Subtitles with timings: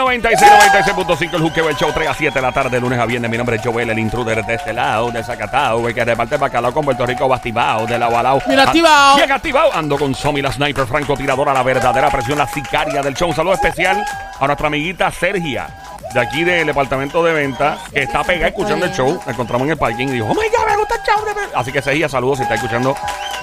[0.00, 0.50] 96,
[0.96, 3.30] 96.5 el Juqueo, el show 3 a 7 de la tarde, lunes a viernes.
[3.30, 6.72] Mi nombre es Joel, el intruder de este lado, de Zacatau, el que reparte bacalao
[6.72, 8.40] con Puerto Rico, bastivao, de la Balao.
[8.46, 9.16] Bien activado.
[9.16, 9.74] Bien activado.
[9.74, 13.28] Ando con Somi, la sniper francotiradora, la verdadera presión, la sicaria del show.
[13.28, 14.02] Un saludo especial
[14.38, 15.68] a nuestra amiguita Sergia,
[16.14, 19.20] de aquí del departamento de venta, que está pegada escuchando el show.
[19.26, 21.24] La encontramos en el parking y dijo, oh my God, me gusta el show.
[21.26, 21.50] de ver-".
[21.54, 22.96] Así que Sergia, saludos si está escuchando.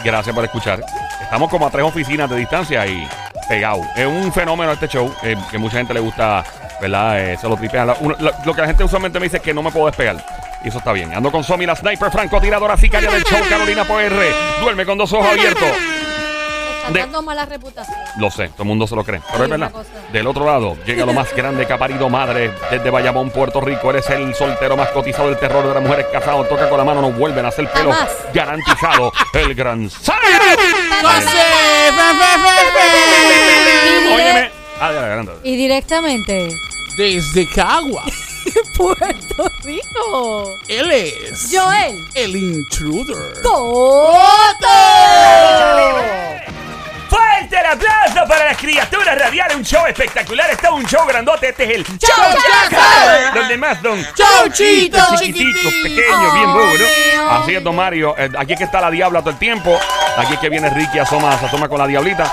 [0.03, 0.83] Gracias por escuchar.
[1.21, 3.07] Estamos como a tres oficinas de distancia y
[3.47, 3.82] pegado.
[3.96, 6.43] Es un fenómeno este show eh, que mucha gente le gusta,
[6.82, 7.19] ¿verdad?
[7.19, 7.86] Eh, se lo tripea.
[7.86, 9.86] La- uno- lo, lo que la gente usualmente me dice es que no me puedo
[9.88, 10.18] despegar.
[10.64, 11.14] Y eso está bien.
[11.14, 14.61] Ando con Somi, la sniper francotiradora sicaria del show, Carolina PR.
[14.61, 15.68] Duerme con dos ojos abiertos.
[16.93, 17.97] De- mala reputación.
[18.19, 19.21] Lo sé, todo el mundo se lo cree.
[19.32, 19.71] Pero Sí, es verdad.
[20.14, 23.89] Del otro lado, llega lo más grande que ha parido madre desde Bayamón, Puerto Rico.
[23.89, 26.47] Eres el soltero más cotizado del terror de las mujeres casadas.
[26.47, 27.91] Toca con la mano, no vuelven a hacer pelo.
[27.91, 28.11] Jamás.
[28.33, 29.11] Garantizado.
[29.33, 29.89] El gran.
[34.13, 34.52] Óyeme.
[34.80, 34.91] Ah.
[35.43, 36.49] Y directamente,
[36.97, 38.05] Desde Caguas,
[38.77, 40.53] Puerto Rico.
[40.67, 42.05] él es Joel.
[42.15, 43.41] el intruder.
[43.41, 44.67] ¡Coto!
[47.09, 49.55] Fuerte el aplauso para las criaturas radiales.
[49.55, 50.50] Un show espectacular.
[50.50, 51.49] Está un show grandote.
[51.49, 52.33] Este es el ¡Chau,
[52.69, 53.39] Chaco!
[53.39, 55.83] Donde más don Chauchito, chiquititos, chiquitín.
[55.83, 57.31] pequeños, bien bobo, ¿no?
[57.31, 58.16] Así es, don Mario.
[58.17, 59.77] Eh, aquí es que está la diabla todo el tiempo.
[60.17, 62.31] Aquí es que viene Ricky, asoma, se asoma con la diablita.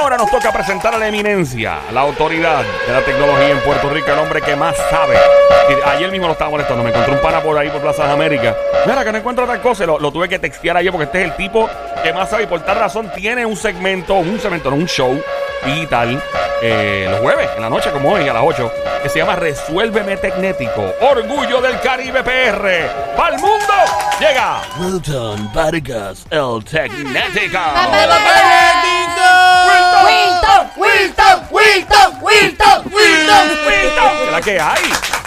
[0.00, 4.10] Ahora nos toca presentar a la eminencia, la autoridad de la tecnología en Puerto Rico,
[4.10, 5.14] el hombre que más sabe.
[5.84, 6.82] Ayer mismo lo estaba molestando.
[6.82, 8.56] Me encontré un pana por ahí por Plaza de América.
[8.86, 9.84] Mira, que no encuentro otra cosa.
[9.84, 11.68] Lo, lo tuve que textear ayer porque este es el tipo
[12.02, 15.22] que más sabe y por tal razón tiene un segmento, un segmento, no, un show
[15.66, 16.22] digital
[16.62, 20.18] eh, los jueves, en la noche como hoy, a las 8, que se llama Resuélveme
[20.18, 20.94] Tecnético.
[21.00, 23.16] Orgullo del Caribe PR.
[23.16, 23.72] ¡Para el mundo!
[24.18, 27.60] Llega Wilton Vargas, el Tecnético.
[30.20, 33.48] Wilton, Wilton, Wilton, Wilton, Wilton.
[33.66, 35.19] Wilton, ¿qué la que hay?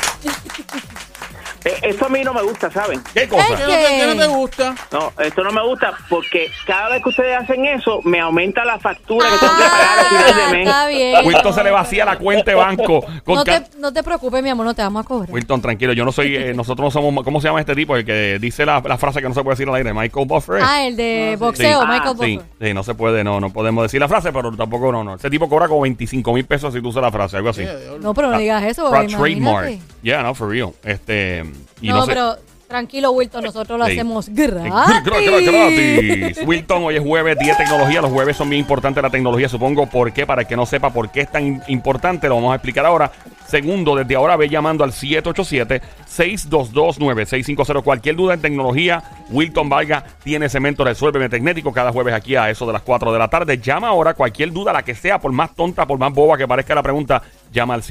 [1.66, 3.02] Eh, Esto a mí no me gusta, ¿saben?
[3.14, 3.46] ¿Qué cosa?
[3.56, 4.76] ¿Qué no te- qué no te gusta?
[4.92, 8.80] No, esto no me gusta porque cada vez que ustedes hacen eso, me aumenta la
[8.80, 10.68] factura que tengo que pagar al final de mes.
[10.68, 11.26] Ah, Está bien.
[11.28, 13.06] Wilton se le vacía la cuenta de banco.
[13.24, 15.32] Con No te, no te preocupes, mi amor, no te vamos a cobrar.
[15.32, 17.96] Wilton, tranquilo, yo no soy, eh, nosotros no somos, ¿cómo se llama este tipo?
[17.96, 20.62] El que dice la, la frase que no se puede decir al aire, Michael Buffer.
[20.62, 21.88] Ah, el de boxeo, Sí.
[21.88, 22.68] Michael Sí, Buffer.
[22.68, 25.16] sí, no se puede, no, no podemos decir la frase, pero tampoco no, no.
[25.16, 27.66] Ese tipo cobra como 25 mil pesos si tú usas la frase, algo así.
[28.02, 29.18] No, pero no digas eso, a imagínate.
[29.24, 29.80] trademark.
[30.02, 30.72] Yeah, no, for real.
[30.84, 31.44] Este,
[31.84, 32.36] y No, pero
[32.68, 33.92] tranquilo, Wilton, nosotros lo Sí.
[33.92, 34.72] hacemos gratis.
[34.74, 36.40] gra- gra- gratis.
[36.44, 38.02] Wilton, hoy es jueves, día de tecnología.
[38.02, 39.86] Los jueves son bien importantes la tecnología, supongo.
[39.86, 40.26] ¿Por qué?
[40.26, 43.12] Para el que no sepa por qué es tan importante, lo vamos a explicar ahora.
[43.48, 47.84] Segundo, desde ahora ve llamando al 787-622-9650.
[47.84, 52.66] Cualquier duda en tecnología, Wilton Valga tiene cemento Resuélveme Tecnético cada jueves aquí a eso
[52.66, 53.60] de las 4 de la tarde.
[53.60, 56.74] Llama ahora, cualquier duda, la que sea, por más tonta, por más boba que parezca
[56.74, 57.84] la pregunta, llama al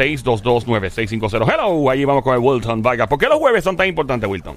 [0.00, 1.52] 787-622-9650.
[1.52, 3.06] Hello, ahí vamos con el Wilton Valga.
[3.06, 4.56] ¿Por qué los jueves son tan importantes, Wilton?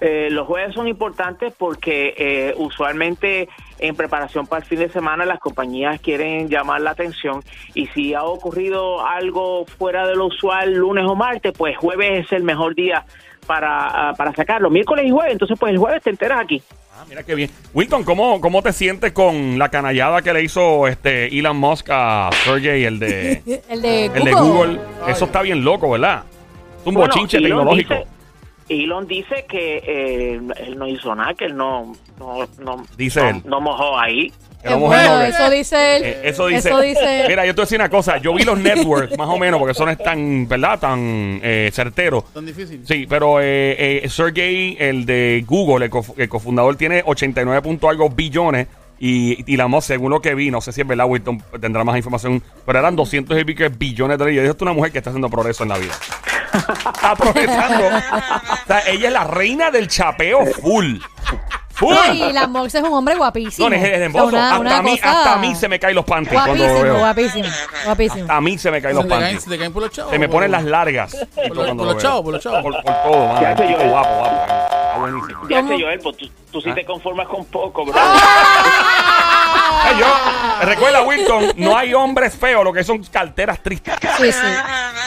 [0.00, 3.48] Eh, los jueves son importantes porque eh, usualmente
[3.80, 7.42] en preparación para el fin de semana las compañías quieren llamar la atención
[7.74, 12.32] y si ha ocurrido algo fuera de lo usual lunes o martes, pues jueves es
[12.32, 13.04] el mejor día
[13.46, 14.70] para, ah, para sacarlo.
[14.70, 16.62] Miércoles y jueves, entonces pues el jueves te enteras aquí.
[17.08, 17.50] Mira qué bien.
[17.72, 22.30] Wilton, ¿cómo, ¿cómo te sientes con la canallada que le hizo este Elon Musk a
[22.44, 24.78] Sergey, el de, El de el de Google?
[25.06, 26.24] Eso está bien loco, ¿verdad?
[26.80, 27.94] Es un Bueno, bochinche Elon tecnológico.
[27.94, 28.06] dice-
[28.70, 33.28] Elon dice que eh, él no hizo nada, que él no, no, no, Dice no-
[33.30, 33.42] él.
[33.46, 34.30] no mojó ahí.
[34.64, 36.04] Bueno, eso dice él.
[36.04, 36.68] Eh, eso dice.
[36.68, 37.28] Eso dice él.
[37.28, 38.18] Mira, yo te voy a decir una cosa.
[38.18, 40.78] Yo vi los networks, más o menos, porque eso no es tan, ¿verdad?
[40.78, 42.24] Tan eh, certero.
[42.34, 42.82] Tan difícil.
[42.86, 47.88] Sí, pero eh, eh, Sergey, el de Google, el, cof- el cofundador, tiene 89 punto
[47.88, 48.66] algo billones.
[49.00, 51.84] Y, y la Musk, según lo que vi, no sé si es verdad, Wilton tendrá
[51.84, 54.42] más información, pero eran 200 y pico billones de dólares.
[54.44, 55.92] Y esto es una mujer que está haciendo progreso en la vida.
[56.94, 57.86] está progresando.
[57.86, 60.96] o sea, ella es la reina del chapeo full.
[61.80, 63.68] No, y la Mox es un hombre guapísimo.
[63.70, 65.78] No, es, O sea, una- hasta, una a mí, cosa hasta a mí se me
[65.78, 66.98] caen los panties cuando lo Guapísimo, veo.
[66.98, 67.48] guapísimo,
[67.84, 68.22] guapísimo.
[68.22, 69.44] Hasta a mí se me caen Se los le caen, panties.
[69.44, 70.10] se le caen por los chavos.
[70.12, 71.14] Se me ponen las largas.
[71.34, 72.02] Por los- cuando por lo los veo.
[72.02, 72.62] chavos, por los chavos.
[72.62, 73.40] Por, por todo, mano.
[73.42, 74.36] Ya sé yo, guapo, guapo.
[74.36, 74.42] eh.
[74.48, 75.48] Está buenísimo.
[75.48, 76.74] Ya Joel, pues tú, tú sí Ah.
[76.74, 77.94] te conformas con poco, bro.
[79.98, 80.06] Yo,
[80.66, 83.94] recuerda, Wilton, no hay hombres feos, lo que son carteras tristes.
[84.18, 84.38] Sí, sí,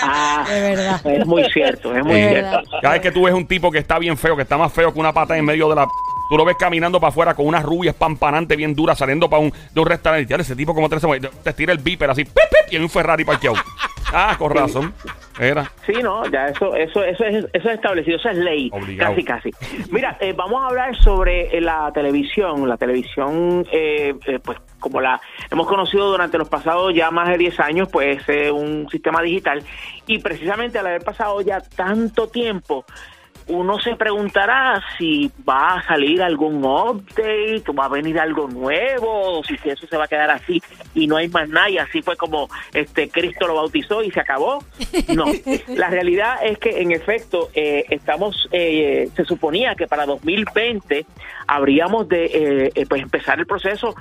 [0.03, 1.01] Ah, de verdad.
[1.05, 2.49] es muy cierto, es muy De cierto.
[2.57, 2.79] verdad.
[2.81, 4.91] Cada vez que tú ves un tipo que está bien feo, que está más feo
[4.91, 5.87] que una pata en medio de la.
[6.31, 9.51] Tú lo ves caminando para afuera con unas rubias pampanantes bien duras saliendo para un,
[9.51, 10.23] de un restaurante.
[10.23, 10.97] Y, "Diablo, ese tipo como te,
[11.43, 13.57] te tira el beeper así, pip, pip, y hay un Ferrari parqueado.
[14.13, 14.93] Ah, con razón.
[15.39, 15.71] Era.
[15.85, 19.13] Sí, no, ya eso, eso, eso es, eso es establecido, eso es ley, Obligado.
[19.15, 19.51] casi, casi.
[19.89, 24.99] Mira, eh, vamos a hablar sobre eh, la televisión, la televisión, eh, eh, pues como
[24.99, 29.21] la hemos conocido durante los pasados ya más de 10 años, pues es un sistema
[29.21, 29.63] digital
[30.07, 32.83] y precisamente al haber pasado ya tanto tiempo,
[33.47, 39.39] uno se preguntará si va a salir algún update, o va a venir algo nuevo,
[39.39, 40.61] o si eso se va a quedar así
[40.93, 44.19] y no hay más nada y así fue como este Cristo lo bautizó y se
[44.19, 44.63] acabó.
[45.15, 45.25] No,
[45.67, 51.05] la realidad es que en efecto eh, estamos, eh, se suponía que para 2020
[51.47, 53.95] habríamos de eh, eh, pues empezar el proceso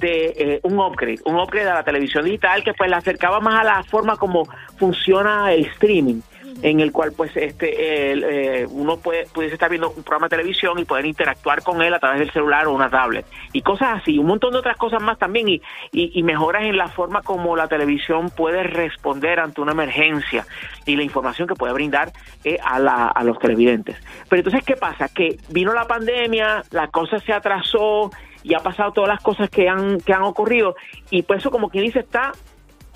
[0.00, 3.60] de eh, un upgrade, un upgrade a la televisión digital que pues la acercaba más
[3.60, 4.46] a la forma como
[4.76, 6.20] funciona el streaming
[6.62, 10.78] en el cual pues este eh, uno puede pudiese estar viendo un programa de televisión
[10.78, 14.18] y poder interactuar con él a través del celular o una tablet y cosas así,
[14.18, 15.60] un montón de otras cosas más también y,
[15.92, 20.46] y, mejoras en la forma como la televisión puede responder ante una emergencia
[20.84, 22.12] y la información que puede brindar
[22.44, 23.96] eh, a, la, a los televidentes.
[24.28, 25.08] Pero entonces, ¿qué pasa?
[25.08, 28.10] Que vino la pandemia, la cosa se atrasó
[28.42, 30.76] y ha pasado todas las cosas que han, que han ocurrido
[31.10, 32.32] y por eso como quien dice está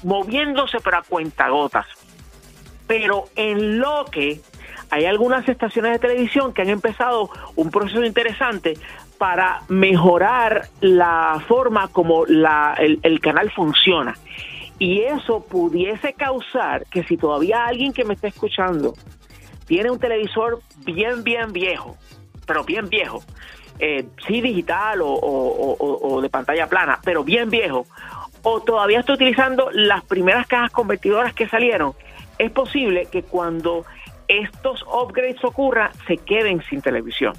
[0.02, 1.86] moviéndose pero a cuentagotas
[2.90, 4.40] pero en lo que
[4.90, 8.74] hay algunas estaciones de televisión que han empezado un proceso interesante
[9.16, 14.16] para mejorar la forma como la, el, canal funciona.
[14.80, 18.94] Y eso pudiese causar que si todavía alguien que me está escuchando
[19.68, 21.96] tiene un televisor bien, bien viejo,
[22.44, 23.22] pero bien viejo,
[23.78, 27.86] eh, sí digital o- o de pantalla plana, pero bien viejo,
[28.42, 31.92] o todavía está utilizando las primeras cajas convertidoras que salieron,
[32.40, 33.84] es posible que cuando
[34.26, 37.34] estos upgrades ocurran, se queden sin televisión.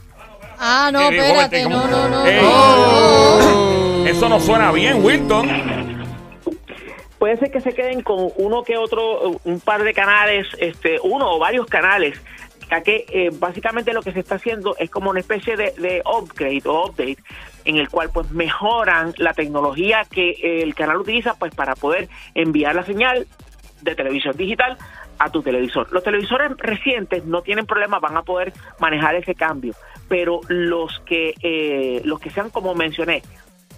[0.59, 1.77] Ah, no, espérate, ¿cómo?
[1.77, 2.25] no, no, no.
[2.25, 4.07] Ey.
[4.07, 5.49] Eso no suena bien, Wilton.
[7.17, 11.31] Puede ser que se queden con uno que otro, un par de canales, este, uno
[11.31, 12.21] o varios canales,
[12.69, 16.03] ya que eh, básicamente lo que se está haciendo es como una especie de, de
[16.05, 17.17] upgrade o update
[17.65, 22.75] en el cual pues mejoran la tecnología que el canal utiliza pues para poder enviar
[22.75, 23.27] la señal
[23.81, 24.77] de televisión digital
[25.19, 25.91] a tu televisor.
[25.91, 29.73] Los televisores recientes no tienen problema, van a poder manejar ese cambio,
[30.07, 33.21] pero los que eh, los que sean como mencioné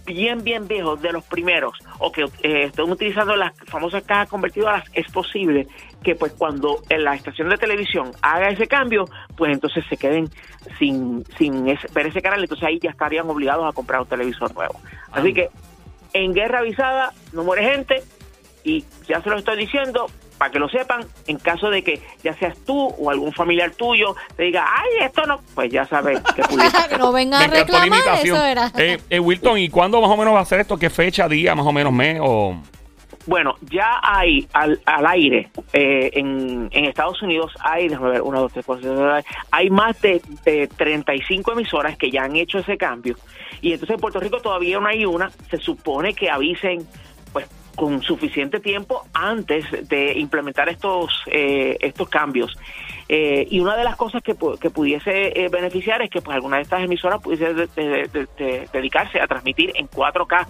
[0.06, 4.84] bien bien viejos de los primeros o que eh, estén utilizando las famosas cajas convertidoras
[4.94, 5.66] es posible
[6.04, 9.06] que pues cuando en la estación de televisión haga ese cambio
[9.38, 10.28] pues entonces se queden
[10.78, 14.54] sin sin ese- ver ese canal entonces ahí ya estarían obligados a comprar un televisor
[14.54, 14.78] nuevo
[15.14, 15.48] así que
[16.12, 18.04] en guerra avisada no muere gente
[18.64, 20.08] y ya se lo estoy diciendo
[20.38, 24.16] para que lo sepan, en caso de que ya seas tú o algún familiar tuyo
[24.36, 26.42] te diga, ay, esto no, pues ya sabes que
[26.90, 28.72] que no venga Me a reclamar, eso era.
[28.78, 30.78] Eh, eh, Wilton, ¿y cuándo más o menos va a ser esto?
[30.78, 32.20] ¿Qué fecha, día, más o menos mes?
[32.22, 32.58] O...
[33.26, 38.40] Bueno, ya hay al, al aire eh, en, en Estados Unidos, hay, déjame ver, una,
[38.40, 42.60] dos, tres, cuatro, cinco, seis, hay más de, de 35 emisoras que ya han hecho
[42.60, 43.16] ese cambio.
[43.62, 45.32] Y entonces en Puerto Rico todavía no hay una.
[45.50, 46.86] Se supone que avisen
[47.76, 52.56] con suficiente tiempo antes de implementar estos, eh, estos cambios.
[53.10, 56.58] Eh, y una de las cosas que, que pudiese eh, beneficiar es que pues alguna
[56.58, 60.48] de estas emisoras pudiese de- de- de- de- dedicarse a transmitir en 4K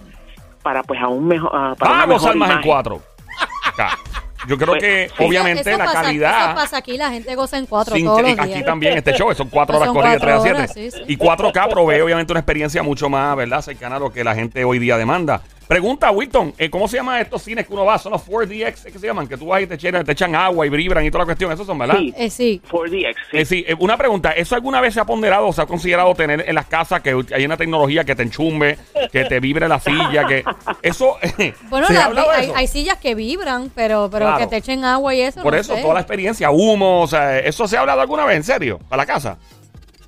[0.62, 2.70] para pues aún mejor para una Vamos mejor al más en imagen.
[2.70, 3.02] cuatro.
[3.66, 3.98] Acá.
[4.46, 5.24] Yo creo Pues, que, sí.
[5.24, 6.44] obviamente, Eso- la pasa- calidad.
[6.50, 8.64] Eso pasa aquí, la gente goza en cuatro sin- todos los y aquí días.
[8.66, 10.90] también este show son cuatro horas Son corridas, cuatro 3 a horas, 7.
[10.90, 11.04] sí, sí.
[11.12, 13.62] Y 4K provee obviamente una experiencia mucho más, ¿verdad?
[13.62, 15.40] Cercana a lo que la gente hoy día demanda.
[15.66, 17.98] Pregunta, Wilton, eh, ¿cómo se llaman estos cines que uno va?
[17.98, 19.26] Son los 4DX, ¿qué se llaman?
[19.26, 21.50] Que tú vas y te echan, te echan agua y vibran y toda la cuestión.
[21.52, 21.96] Esos son, ¿verdad?
[21.98, 22.12] Sí.
[22.16, 22.60] Eh, sí.
[22.70, 23.36] 4DX, sí.
[23.38, 26.14] Eh, sí, eh, una pregunta, ¿eso alguna vez se ha ponderado o se ha considerado
[26.14, 28.76] tener en las casas que hay una tecnología que te enchumbe,
[29.10, 30.44] que te vibre la silla, que
[30.82, 31.16] eso...
[31.70, 32.56] Bueno, ¿se ha la- hablado de hay, eso?
[32.56, 34.38] hay sillas que vibran, pero, pero Claro.
[34.40, 35.42] que te echen agua y eso.
[35.42, 35.80] Por no eso, sé.
[35.82, 38.78] toda la experiencia, humo, o sea, ¿eso se ha hablado alguna vez, en serio?
[38.88, 39.38] ¿Para la casa?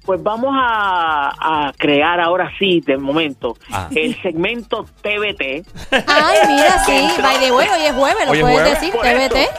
[0.06, 3.88] Pues vamos a, a crear ahora sí, de momento, Ah.
[3.94, 5.66] el segmento TBT.
[6.06, 7.08] Ay, mira, sí.
[7.20, 8.70] By the way, hoy es jueves, lo puedes jueves.
[8.80, 9.36] decir, Por TBT.
[9.42, 9.50] eso.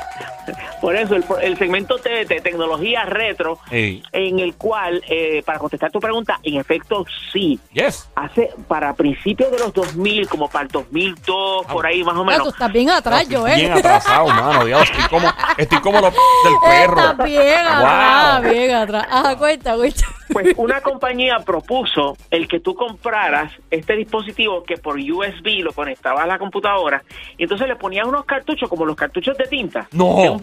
[0.81, 5.99] Por eso, el, el segmento TBT, tecnología retro, en el cual, eh, para contestar tu
[5.99, 7.59] pregunta, en efecto, sí.
[7.73, 8.09] Yes.
[8.15, 12.23] Hace para principios de los 2000, como para el 2002, por ahí más o Ah,
[12.23, 12.47] tú menos.
[12.49, 13.55] estás bien atrás, Estoy Joel.
[13.55, 14.65] Bien atrasado, mano.
[14.65, 16.99] Dios, estoy como, estoy como los del perro.
[17.11, 18.51] Estás bien atrás, Wow.
[18.51, 19.07] bien atrás.
[19.09, 20.05] Ajá, cuenta, cuenta.
[20.33, 26.25] Pues una compañía propuso el que tú compraras este dispositivo que por USB lo conectabas
[26.25, 27.01] a la computadora
[27.37, 29.87] y entonces le ponías unos cartuchos como los cartuchos de tinta.
[29.89, 30.39] de No, un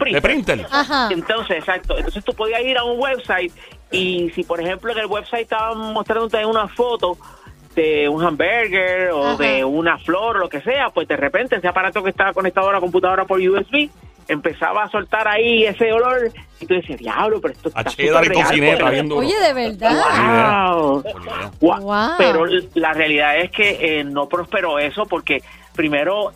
[0.71, 1.09] Ajá.
[1.11, 1.97] Entonces, exacto.
[1.97, 3.51] Entonces tú podías ir a un website
[3.91, 7.17] y si, por ejemplo, en el website estaban mostrándote una foto
[7.75, 9.43] de un hamburger o Ajá.
[9.43, 12.69] de una flor o lo que sea, pues de repente ese aparato que estaba conectado
[12.69, 13.89] a la computadora por USB
[14.27, 18.47] empezaba a soltar ahí ese olor y tú decías, diablo, pero esto está súper real.
[19.17, 21.03] Oye, de verdad.
[21.59, 21.79] Wow.
[21.81, 22.09] Wow.
[22.17, 25.43] Pero la realidad es que eh, no prosperó eso porque
[25.75, 26.31] primero,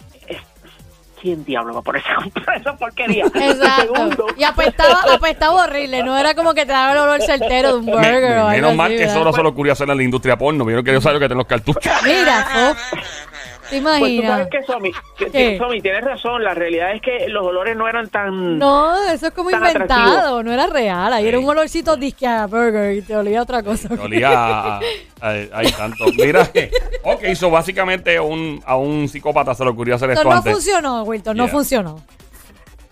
[1.21, 3.25] ¿quién diablo va a ponerse a comprar esa porquería?
[3.33, 3.81] Exacto.
[3.95, 6.03] Segundo, Y apestaba, apestaba horrible.
[6.03, 8.49] No era como que te daba el olor certero de un burger me- o algo
[8.49, 9.15] menos así, mal que ¿verdad?
[9.15, 10.69] eso no se lo ocurrió hacer en la industria porno.
[10.69, 11.91] Yo no quería saber lo que tienen los cartuchos.
[12.03, 12.77] Mira, Fof,
[13.69, 14.47] ¿te pues tú sabes imaginas?
[14.49, 15.31] que Somi, que- ¿Qué?
[15.31, 18.57] que Somi, tienes razón, la realidad es que los olores no eran tan...
[18.57, 20.43] No, eso es como inventado, atractivo.
[20.43, 21.13] no era real.
[21.13, 23.89] Ahí era un olorcito disque a burger y te olía a otra cosa.
[23.89, 24.79] Me olía a, a-
[25.21, 26.05] a- hay tanto.
[26.17, 26.41] Mira,
[27.03, 30.53] ok, hizo básicamente un, a un psicópata se le ocurrió hacer Esto no antes.
[30.53, 31.51] funcionó, Wilton, no Yeah.
[31.53, 32.01] funcionó.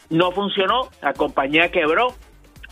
[0.09, 2.13] no funcionó, la compañía quebró,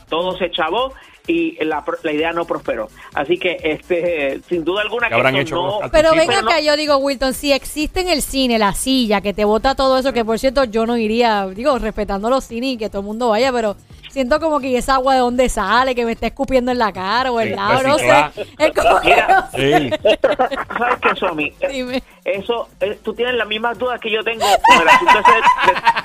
[0.10, 0.94] todo se chavó
[1.28, 2.90] y la, pro- la idea no prosperó.
[3.14, 5.80] Así que, este, sin duda alguna, ¿Qué que habrán hecho no-?
[5.92, 9.34] Pero ven acá, no- yo digo, Wilton, si existe en el cine la silla que
[9.34, 12.78] te bota todo eso, que por cierto yo no iría, digo, respetando los cines y
[12.78, 13.76] que todo el mundo vaya, pero
[14.12, 17.32] siento como que esa agua de dónde sale, que me está escupiendo en la cara
[17.32, 18.10] o el Sí, lado, no sé.
[18.60, 19.28] Es como que Mira.
[19.52, 19.90] no sé.
[19.90, 19.90] Sí.
[20.78, 21.54] ¿Sabes qué, Somi?
[21.72, 22.04] Dime.
[22.24, 25.32] Eso, eh, tú tienes las mismas dudas que yo tengo con el asunto ese
[25.72, 26.05] de-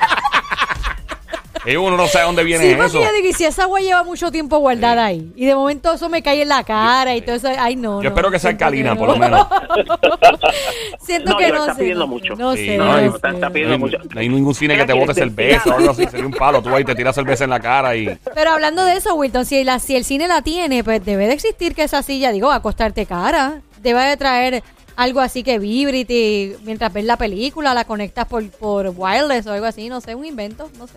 [1.67, 3.03] Y uno no sabe dónde viene Sí, porque eso.
[3.03, 6.09] yo digo, y si esa agua lleva mucho tiempo guardada ahí, y de momento eso
[6.09, 7.99] me cae en la cara y todo eso, ay no.
[8.03, 8.99] Yo no, espero que sea siento alcalina, no.
[9.01, 9.47] por lo menos.
[11.01, 12.37] siento No, que yo no está sé, pidiendo no sé, mucho.
[12.37, 13.99] No Sí, sé, no, está- pidiendo hay, mucho.
[14.13, 16.07] no hay ningún cine que te bote que cerveza o algo así.
[16.07, 16.63] Sería un palo.
[16.63, 18.19] Tú ahí te tiras cerveza en la cara y.
[18.35, 21.35] Pero hablando de eso, Wilton, si, la, si el cine la tiene, pues debe de
[21.35, 23.61] existir que esa silla, digo, va a costarte cara.
[23.83, 24.63] Debe de traer
[24.97, 29.47] algo así que vibre y te- mientras ves la película, la conectas por, por wireless
[29.47, 30.95] o algo así, no sé, un invento, no sé.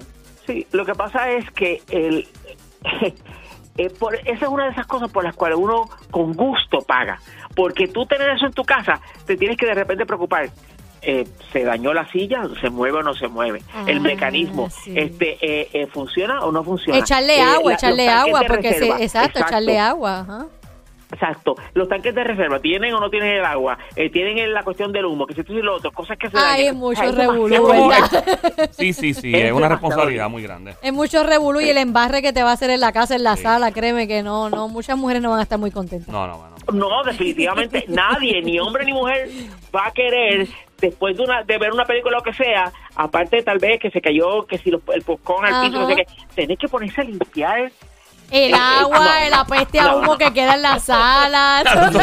[0.47, 2.27] Sí, lo que pasa es que el,
[3.77, 7.19] eh, por, esa es una de esas cosas por las cuales uno con gusto paga.
[7.55, 10.49] Porque tú tener eso en tu casa, te tienes que de repente preocupar.
[11.05, 12.43] Eh, ¿Se dañó la silla?
[12.61, 13.61] ¿Se mueve o no se mueve?
[13.73, 14.93] Ah, el mecanismo, sí.
[14.97, 16.97] este eh, eh, ¿funciona o no funciona?
[16.99, 20.45] Echarle Eh, agua, la- echarle agua, porque se- exacto, echarle agua, ajá.
[21.13, 21.55] Exacto.
[21.73, 23.77] Los tanques de reserva, ¿tienen o no tienen el agua?
[23.95, 25.25] Eh, ¿Tienen el- la cuestión del humo?
[25.25, 26.67] Que si esto y lo otro, cosas que se Ay, dañan.
[26.67, 27.01] es mucho.
[28.71, 29.33] Sí, sí, sí.
[29.35, 30.75] Es Es una responsabilidad muy grande.
[30.81, 33.23] Es mucho revolú y el embarre que te va a hacer en la casa, en
[33.23, 33.43] la Sí.
[33.43, 36.07] sala, créeme que no, no, muchas mujeres no van a estar muy contentas.
[36.09, 36.53] No, no, no.
[36.73, 39.29] No, definitivamente nadie, ni hombre ni mujer,
[39.75, 40.47] va a querer
[40.79, 43.89] después de una de ver una película o lo que sea, aparte tal vez que
[43.91, 46.05] se cayó, que si los- el popcorn al piso, no sé qué,
[46.35, 47.71] tenés que ponerse a limpiar.
[48.33, 50.17] El agua, no, el apeste a no, humo no.
[50.17, 51.63] que queda en la sala.
[51.89, 51.99] Eso,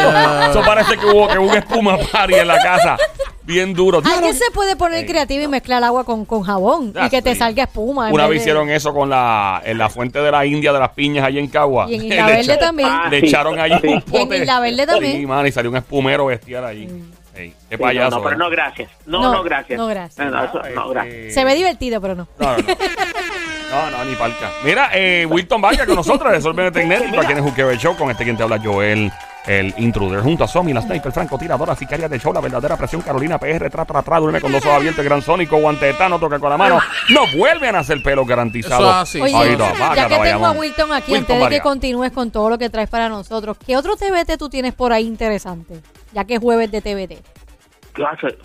[0.51, 2.97] eso parece que hubo, que hubo un espuma party en la casa.
[3.43, 4.01] Bien duro.
[4.05, 7.63] Alguien se puede poner creativo y mezclar agua con, con jabón y que te salga
[7.63, 8.07] espuma.
[8.07, 10.71] en Una vez vez de- hicieron eso con la, en la fuente de la India
[10.71, 11.87] de las piñas allí en Cagua.
[11.89, 12.89] Y en Le Isla Verde echa- también.
[13.09, 13.87] Le sí, echaron allí sí.
[13.87, 14.37] un Y en pote.
[14.37, 15.17] Isla Verde también.
[15.17, 16.87] Sí, man, y salió un espumero bestial allí.
[17.35, 18.09] Ey, qué Sí, payaso.
[18.11, 18.39] no, no, pero ¿eh?
[18.39, 18.91] no, gracias.
[19.05, 19.77] No, No, no, gracias.
[19.77, 20.25] no, gracias.
[20.25, 21.33] No, no, eso- no, Este, gracias.
[21.33, 22.27] Se ve divertido, pero no.
[22.39, 22.63] No, no, no.
[23.71, 24.51] No, no, ni palca.
[24.65, 28.11] Mira, eh, Wilton Vargas con nosotros de Sorbe Tecnético, aquí en el Juqueo Show, con
[28.11, 29.09] este quien te habla, Joel,
[29.47, 33.39] el intruder, junto a Somi, la sniper, francotiradora, sicaria de show, la verdadera presión, Carolina
[33.39, 36.37] PR, tra, tra, tra, duerme con dos ojos abiertos, gran sónico, guante de tano, toca
[36.37, 38.81] con la mano, no vuelven a hacer pelo garantizado.
[38.81, 39.21] Eso es así.
[39.21, 40.51] Oye, Ahí está, ya que tengo a.
[40.51, 43.77] Wilton aquí, Wilton antes de que continúes con todo lo que traes para nosotros, ¿qué
[43.77, 45.81] otro TBT tú tienes por ahí interesante?
[46.11, 47.40] Ya que es jueves de TBT.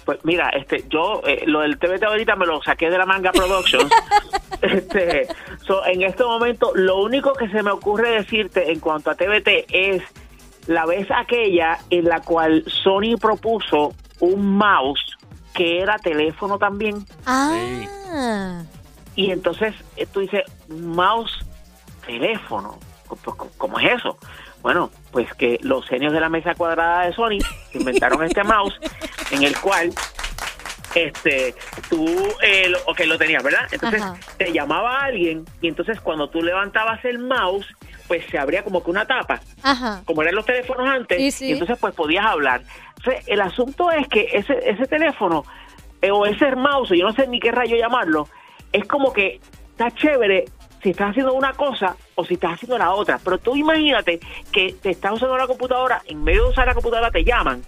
[0.04, 3.32] Pues mira, este, yo eh, lo del TVT ahorita me lo saqué de la manga
[3.32, 3.90] Productions.
[4.62, 5.28] este,
[5.66, 9.66] so, en este momento, lo único que se me ocurre decirte en cuanto a TVT
[9.70, 10.02] es
[10.66, 15.16] la vez aquella en la cual Sony propuso un mouse
[15.54, 17.04] que era teléfono también.
[17.24, 18.62] Ah,
[19.14, 21.32] Y entonces eh, tú dices, mouse,
[22.06, 22.78] teléfono.
[23.06, 24.18] ¿Cómo- cómo- ¿Cómo es eso?
[24.66, 27.38] Bueno, pues que los genios de la mesa cuadrada de Sony
[27.72, 28.74] inventaron este mouse
[29.30, 29.92] en el cual
[30.92, 31.54] este
[31.88, 32.04] tú
[32.42, 33.60] eh, lo, ok, lo tenías, ¿verdad?
[33.70, 34.16] Entonces Ajá.
[34.36, 37.64] te llamaba alguien y entonces cuando tú levantabas el mouse,
[38.08, 40.02] pues se abría como que una tapa ajá.
[40.04, 41.46] como eran los teléfonos antes, sí.
[41.46, 42.62] y entonces pues podías hablar.
[42.96, 45.44] Entonces, el asunto es que ese, ese teléfono,
[46.02, 48.28] eh, o ese mouse, yo no sé ni qué rayo llamarlo,
[48.72, 50.46] es como que está chévere
[50.82, 53.18] si estás haciendo una cosa o si estás haciendo la otra.
[53.22, 54.20] Pero tú imagínate
[54.52, 57.62] que te estás usando la computadora, en medio de usar la computadora te llaman.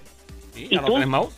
[0.55, 0.93] Sí, ¿Y ¿ya no tú?
[0.95, 1.35] tenés mouse?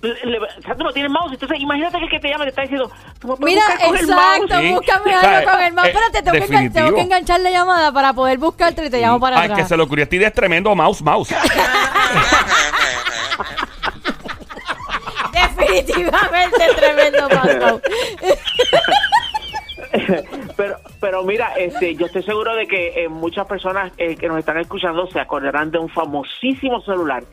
[0.00, 2.44] Le- le- o sea, tú no tienes mouse, entonces imagínate que el que te llama
[2.44, 4.60] te está diciendo, tú me Mira, buscar con el exacto, mouse.
[4.62, 4.72] Sí.
[4.72, 5.86] búscame algo con el mouse.
[5.86, 9.18] eh, Espérate, tengo que, tengo que enganchar la llamada para poder buscarte y te llamo
[9.18, 11.34] para Al que se le ocurrió a ti es tremendo mouse, mouse.
[15.32, 17.80] Definitivamente tremendo paso.
[20.56, 24.38] pero pero mira este yo estoy seguro de que eh, muchas personas eh, que nos
[24.38, 27.24] están escuchando se acordarán de un famosísimo celular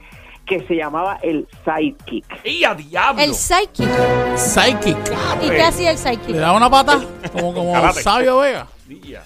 [0.45, 2.45] que se llamaba el Sidekick.
[2.45, 3.21] ¡Y a diablo!
[3.21, 3.89] El Psychic.
[4.35, 4.97] Psychic.
[5.41, 6.35] ¿Y qué hacía el Le Psychic?
[6.35, 6.99] da una pata
[7.33, 7.91] como, como.
[7.93, 8.67] Sabio Vega.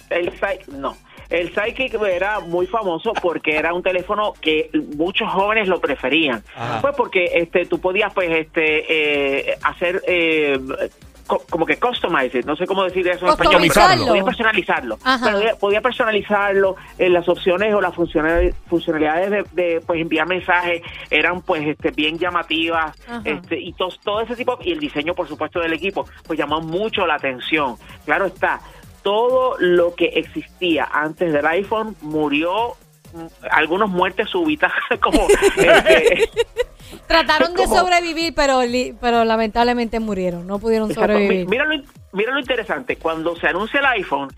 [0.10, 0.96] El Psy- no.
[1.30, 6.44] El Sidekick era muy famoso porque era un teléfono que muchos jóvenes lo preferían.
[6.56, 6.82] Ajá.
[6.82, 8.86] Pues porque este tú podías pues este
[9.52, 10.60] eh, hacer eh,
[11.30, 14.98] co- como que customize it, no sé cómo decir eso en español, pero podías personalizarlo.
[15.04, 15.32] Ajá.
[15.32, 21.42] Podía, podía personalizarlo, eh, las opciones o las funcionalidades, de, de, pues enviar mensajes eran
[21.42, 23.22] pues este bien llamativas, Ajá.
[23.24, 26.60] este y todo, todo ese tipo y el diseño por supuesto del equipo pues llamó
[26.62, 27.76] mucho la atención.
[28.06, 28.60] Claro está,
[29.04, 32.74] todo lo que existía antes del iPhone murió
[33.14, 34.72] mm, algunos muertes súbitas
[35.02, 36.30] como este,
[37.08, 38.62] Trataron de sobrevivir, pero,
[39.02, 40.48] pero lamentablemente murieron.
[40.48, 41.14] No pudieron Exacto.
[41.14, 41.46] sobrevivir.
[41.46, 44.30] Mi- Mira lo, mira lo interesante, cuando se anuncia el iPhone,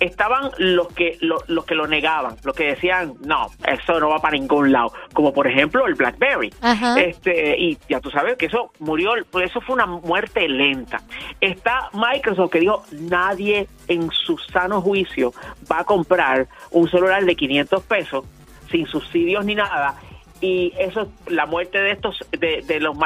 [0.00, 4.18] estaban los que lo- los que lo negaban, los que decían, no, eso no va
[4.20, 6.52] para ningún lado, como por ejemplo el BlackBerry.
[6.96, 11.00] Este, y ya tú sabes que eso murió, pues eso fue una muerte lenta.
[11.40, 15.32] Está Microsoft que dijo, nadie en su sano juicio
[15.70, 18.24] va a comprar un celular de 500 pesos
[18.70, 19.94] sin subsidios ni nada.
[20.40, 22.96] Y eso, la muerte de estos, de, de los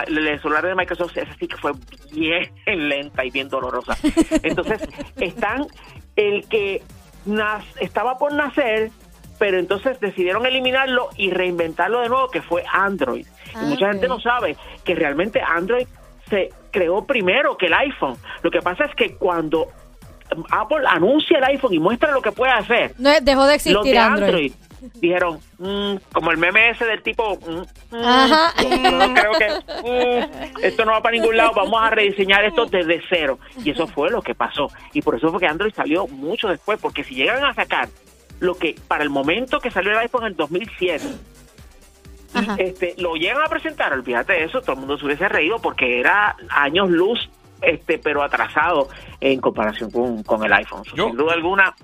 [0.42, 1.72] celulares de Microsoft, esa sí que fue
[2.12, 2.50] bien
[2.88, 3.96] lenta y bien dolorosa.
[4.42, 4.82] Entonces,
[5.18, 5.66] están
[6.16, 6.82] el que
[7.26, 8.90] nas- estaba por nacer,
[9.38, 13.26] pero entonces decidieron eliminarlo y reinventarlo de nuevo, que fue Android.
[13.54, 13.92] Ah, y mucha ok.
[13.92, 15.86] gente no sabe que realmente Android
[16.28, 18.16] se creó primero que el iPhone.
[18.42, 19.68] Lo que pasa es que cuando
[20.50, 23.92] Apple anuncia el iPhone y muestra lo que puede hacer, No, dejó de los existir
[23.92, 24.24] de Android.
[24.28, 24.52] Android
[24.94, 28.52] dijeron, mm, como el meme ese del tipo, mm, mm, Ajá.
[28.90, 29.48] no creo que
[29.84, 33.38] mm, esto no va para ningún lado, vamos a rediseñar esto desde cero.
[33.64, 34.68] Y eso fue lo que pasó.
[34.92, 37.88] Y por eso fue que Android salió mucho después, porque si llegan a sacar
[38.40, 41.04] lo que para el momento que salió el iPhone en 2007,
[42.34, 45.58] y, este, lo llegan a presentar, olvídate de eso, todo el mundo se hubiese reído
[45.60, 47.28] porque era años luz,
[47.60, 48.88] este, pero atrasado
[49.20, 50.82] en comparación con, con el iPhone.
[50.94, 51.74] Yo- Sin duda alguna,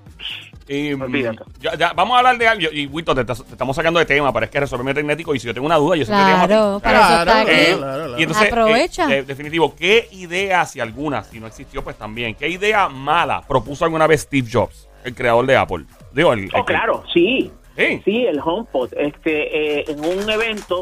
[0.69, 1.39] Y, mm, Olvídate.
[1.59, 2.67] ya- ya, vamos a hablar de algo.
[2.71, 5.33] Y, Wito, te, te estamos sacando de tema, pero es que resolverme tecnético.
[5.33, 6.47] Y si yo tengo una duda, yo siempre te llamo.
[6.47, 7.51] Claro, para eso está aquí.
[7.51, 8.19] Eh, claro, claro.
[8.19, 9.09] Y entonces, Aprovecha.
[9.11, 13.41] eh, eh, definitivo, ¿qué idea, si alguna, si no existió, pues también, qué idea mala
[13.47, 15.85] propuso alguna vez Steve Jobs, el creador de Apple?
[16.13, 17.51] Digo, el, el Oh, claro, sí.
[17.79, 18.01] Sí.
[18.05, 18.89] Sí, el HomePod.
[18.97, 20.81] Este, eh, en un evento.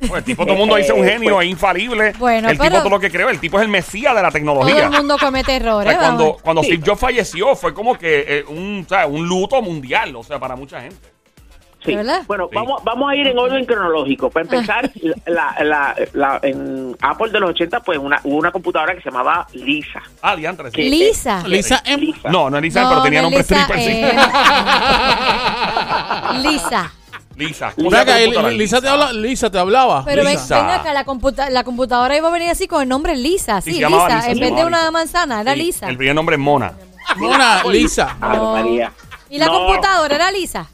[0.00, 2.12] Pues el tipo, todo el mundo dice un Eh, genio, pues, es infalible.
[2.18, 4.32] Bueno, el tipo, todo lo que creó, el tipo es el mesías de la Todo
[4.38, 4.84] tecnología.
[4.86, 5.90] el mundo comete O errores.
[5.90, 6.68] sea, cuando, cuando Sí.
[6.68, 10.38] Steve Jobs falleció, fue como que eh, un, o sea, un luto mundial, o sea,
[10.38, 11.11] para mucha gente.
[11.84, 11.96] Sí.
[11.96, 12.22] ¿Verdad?
[12.28, 12.54] Bueno, Sí.
[12.54, 14.30] vamos, vamos a ir en orden cronológico.
[14.30, 14.90] Para empezar,
[15.26, 19.10] la, la, la- en Apple de los 80, pues una, hubo una computadora que se
[19.10, 20.00] llamaba Lisa.
[20.22, 20.70] Ah, diantre.
[20.70, 20.76] sí.
[20.76, 20.82] ¿Qué?
[20.84, 21.42] Lisa.
[21.46, 22.02] Lisa M.
[22.04, 22.30] Lisa.
[22.30, 24.00] No, no es Lisa, No, pero tenía no nombre es Lisa, stripper, sí.
[24.00, 24.16] eh,
[26.42, 26.92] Lisa.
[27.34, 27.72] Lisa.
[27.74, 28.52] ¿cómo Ven se llama acá, tu computadora?
[28.54, 30.04] Lisa te, habla, Lisa te hablaba.
[30.04, 30.60] Pero ven, Lisa.
[30.62, 33.60] ven acá, la, computa- la computadora iba a venir así con el nombre Lisa.
[33.60, 33.88] Sí, Lisa.
[33.88, 34.90] Lisa, En vez de una Lisa.
[34.90, 35.88] manzana, era Sí, Lisa.
[35.88, 36.72] El primer nombre es Mona.
[37.16, 38.16] Mona, Lisa.
[38.20, 38.52] Ah, No.
[38.52, 38.92] María.
[39.30, 39.52] ¿Y la No.
[39.54, 40.68] computadora era Lisa?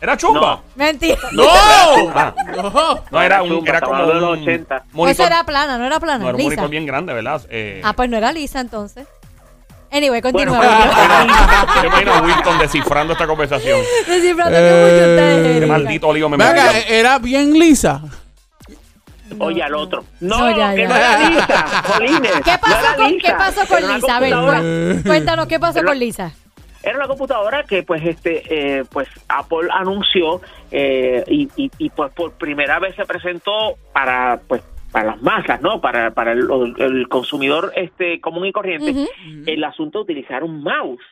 [0.00, 0.62] ¿Era chumba?
[0.76, 1.18] Mentira.
[1.32, 1.44] ¡No!
[2.62, 3.04] No.
[3.10, 4.84] no, era, un, era como hablando de un los 80.
[4.94, 6.18] O eso era plana, no era plana.
[6.18, 6.48] no, era un Lisa.
[6.48, 7.42] monitor bien grande, ¿verdad?
[7.50, 9.06] Eh, Ah, pues no era Lisa entonces.
[9.92, 10.56] Anyway, continúa.
[10.56, 10.72] Bueno,
[11.82, 13.80] Yo imagino a Wilton descifrando esta conversación.
[14.06, 16.78] Descifrando que mucho ustedes, Qué maldito olivo me Ven acá, metió.
[16.80, 18.00] eh, era bien lisa.
[19.38, 20.04] Oye, al otro.
[20.20, 20.88] No, No, ya, que ya.
[20.88, 21.66] no era Lisa.
[21.84, 23.28] Jolines, ¿Qué no pasó, era con, Lisa.
[23.28, 24.16] ¿Qué pasó con Lisa?
[24.16, 26.32] A ver, cu- cuéntanos, ¿qué pasó con Lisa?
[26.82, 28.42] Era una computadora que pues este
[28.78, 30.40] eh, pues Apple anunció
[30.70, 35.60] eh, y, y, y, pues por primera vez se presentó para pues para las masas,
[35.60, 35.80] ¿no?
[35.80, 38.94] Para, para el, el consumidor este común y corriente,
[39.46, 41.02] el asunto de utilizar un mouse.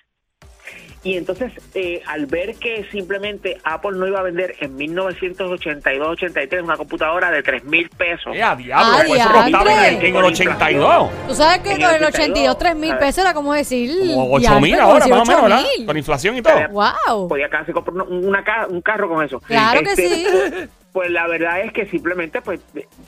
[1.05, 6.77] Y entonces, eh, al ver que simplemente Apple no iba a vender en 1982-83 una
[6.77, 10.05] computadora de 3 mil pesos, Eh, a diablo, Ah, pues eso no estaba en el,
[10.05, 11.11] en el 82.
[11.29, 13.91] Tú sabes que En con el el 82, 3 mil 82, pesos era como decir.
[14.15, 15.63] Como 8 diantre, mil ahora, más o menos, ¿verdad?
[15.79, 15.87] 8.000.
[15.87, 16.69] Con inflación y todo.
[16.71, 17.29] Wow.
[17.29, 19.41] podía casi comprar una, una un carro con eso.
[19.41, 20.27] Claro que Este, sí.
[20.93, 22.61] Pues la verdad es que simplemente pues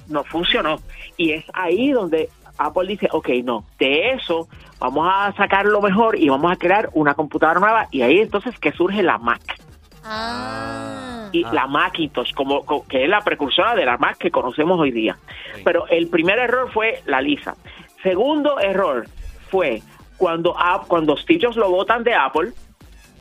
[0.07, 0.81] no funcionó.
[1.17, 4.49] Y es ahí donde Apple dice, ok, no, de eso
[4.81, 7.87] vamos a sacar lo mejor y vamos a crear una computadora nueva.
[7.93, 9.41] Y ahí entonces que surge la Mac.
[10.05, 11.29] Ah.
[11.33, 11.51] Y Ah.
[11.53, 15.17] la Macintosh, como, co- que es la precursora de la Mac que conocemos hoy día.
[15.55, 15.63] Sí.
[15.65, 17.55] Pero el primer error fue la Lisa.
[18.03, 19.07] Segundo error
[19.51, 19.83] fue
[20.17, 22.51] cuando, App- cuando Steve Jobs lo votan de Apple,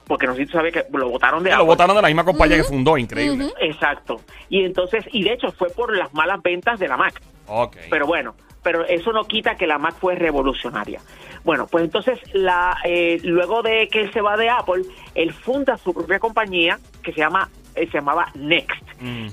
[0.07, 1.67] porque no sé si tú sabes que lo votaron de Lo Apple.
[1.67, 3.49] votaron de la misma compañía que fundó, increíble.
[3.61, 4.21] Exacto.
[4.49, 7.21] Y entonces, y de hecho fue por las malas ventas de la Mac.
[7.47, 7.77] Ok.
[7.91, 8.33] Pero bueno,
[8.71, 11.01] pero eso no quita que la Mac fue revolucionaria.
[11.43, 14.83] Bueno, pues entonces, la, eh, luego de que él se va de Apple,
[15.15, 18.83] él funda su propia compañía que se llama, eh, se llamaba Next.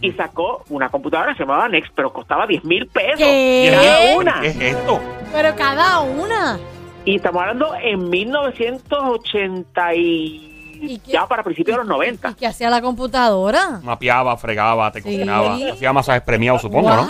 [0.00, 3.70] Y sacó una computadora que se llamaba Next, pero costaba 10 mil pesos ¿Qué?
[3.78, 4.40] cada una.
[4.40, 5.00] ¿Qué es esto?
[5.30, 6.58] Pero cada una.
[7.04, 11.12] Y estamos hablando en 1980 y ¿Y qué?
[11.12, 12.34] ya para principios de los ¿Y 90.
[12.38, 13.80] qué hacía la computadora?
[13.82, 15.04] Mapeaba, fregaba, te Sí.
[15.04, 15.56] cocinaba.
[15.72, 17.08] Hacía masajes premiados, supongo, ¿no?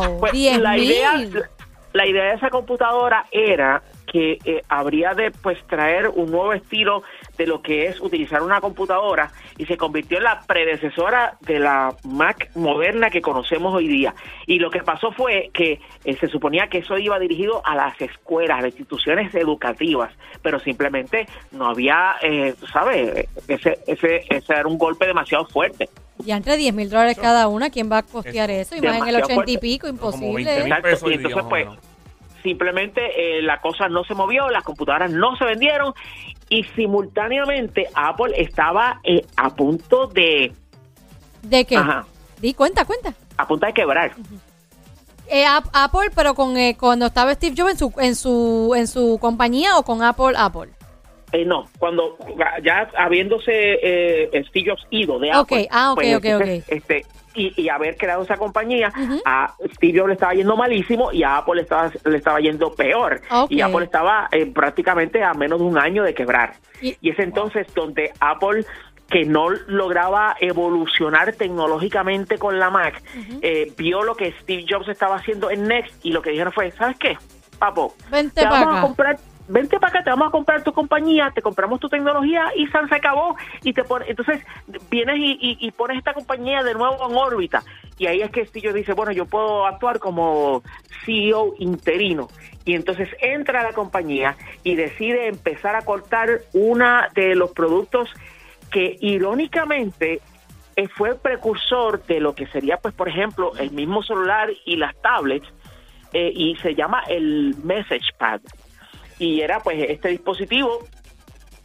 [0.00, 0.18] ¡Wow!
[0.20, 1.42] Pues, 10 la idea mil.
[1.98, 7.02] La idea de esa computadora era que eh, habría de pues traer un nuevo estilo
[7.36, 11.94] de lo que es utilizar una computadora y se convirtió en la predecesora de la
[12.04, 14.14] Mac moderna que conocemos hoy día.
[14.46, 18.00] Y lo que pasó fue que eh, se suponía que eso iba dirigido a las
[18.00, 23.28] escuelas, a las instituciones educativas, pero simplemente no había, eh, ¿sabes?
[23.48, 25.88] Ese, ese, ese era un golpe demasiado fuerte.
[26.24, 28.74] Y entre 10 mil dólares cada una, ¿quién va a costear eso?
[28.74, 30.58] Y más en el Demasiado 80 y pico, Como 20 imposible.
[30.58, 31.87] Exacto, pesos y hoy día, entonces, más o pues, menos.
[32.48, 33.02] Simplemente
[33.38, 35.92] eh, la cosa no se movió, las computadoras no se vendieron
[36.48, 40.52] y simultáneamente Apple estaba eh, a punto de
[41.42, 41.76] ¿De qué?
[41.76, 42.06] Ajá.
[42.40, 43.12] Di, cuenta, cuenta.
[43.36, 44.12] a punto de quebrar.
[45.28, 48.86] Eh, Ap- Apple, pero con eh, cuando estaba Steve Jobs en su, en su en
[48.86, 50.70] su compañía o con Apple, Apple.
[51.32, 52.16] Eh, no, cuando
[52.64, 56.72] ya habiéndose eh, Steve Jobs ido de Ok, Apple, ah, ok, pues, ok, entonces, ok.
[56.72, 58.90] este y, y haber creado esa compañía,
[59.24, 62.72] a Steve Jobs le estaba yendo malísimo y a Apple le estaba, le estaba yendo
[62.74, 63.20] peor.
[63.48, 66.54] Y Apple estaba eh, prácticamente a menos de un año de quebrar.
[66.80, 68.64] Y- Y es entonces donde Apple
[69.08, 73.02] que no lograba evolucionar tecnológicamente con la Mac,
[73.42, 76.70] eh, vio lo que Steve Jobs estaba haciendo en Next y lo que dijeron fue,
[76.72, 77.16] ¿sabes qué?
[77.58, 79.16] Papo, Vente te vamos a comprar,
[79.48, 82.88] vente para acá, te vamos a comprar tu compañía, te compramos tu tecnología y San
[82.88, 83.36] se acabó.
[83.62, 84.44] Y te pone, entonces
[84.90, 87.62] vienes y, y- y pones esta compañía de nuevo en órbita.
[87.98, 90.62] Y ahí es que Steve dice, bueno, yo puedo actuar como
[91.04, 92.28] CEO interino
[92.64, 98.10] y entonces entra a la compañía y decide empezar a cortar una de los productos
[98.70, 100.20] que irónicamente
[100.76, 104.94] eh, fue precursor de lo que sería, pues, por ejemplo, el mismo celular y las
[105.00, 105.48] tablets,
[106.12, 108.40] eh, y se llama el Message Pad.
[109.18, 110.84] Y era, pues, este dispositivo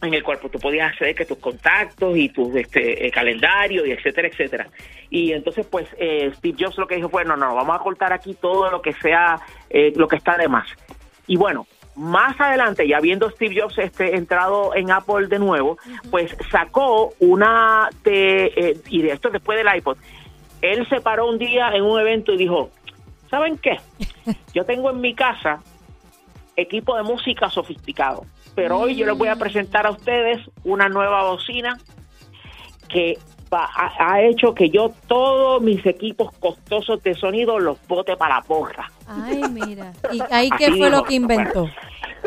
[0.02, 3.86] en el cual pues, tú podías acceder que tus contactos y tu este, eh, calendario
[3.86, 4.66] y etcétera, etcétera.
[5.10, 8.12] Y entonces, pues, eh, Steve Jobs lo que dijo fue, no, no, vamos a cortar
[8.12, 9.40] aquí todo lo que sea,
[9.70, 10.68] eh, lo que está de más.
[11.26, 15.78] Y bueno, más adelante, ya viendo Steve Jobs este, entrado en Apple de nuevo,
[16.10, 19.96] pues sacó una de, eh, y de esto después del iPod,
[20.60, 22.70] él se paró un día en un evento y dijo,
[23.30, 23.78] ¿saben qué?
[24.54, 25.60] Yo tengo en mi casa
[26.56, 31.22] equipo de música sofisticado, pero hoy yo les voy a presentar a ustedes una nueva
[31.24, 31.76] bocina
[32.88, 33.18] que
[33.52, 38.36] va- ha, ha hecho que yo todos mis equipos costosos de sonido los bote para
[38.36, 38.90] la porra.
[39.06, 39.92] Ay, mira.
[40.12, 41.68] ¿Y ahí qué fue lo que inventó?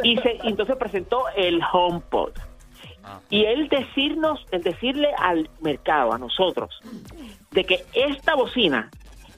[0.03, 2.31] Y se, y entonces presentó el HomePod.
[3.29, 6.77] Y él decirnos, el decirle al mercado, a nosotros,
[7.51, 8.89] de que esta bocina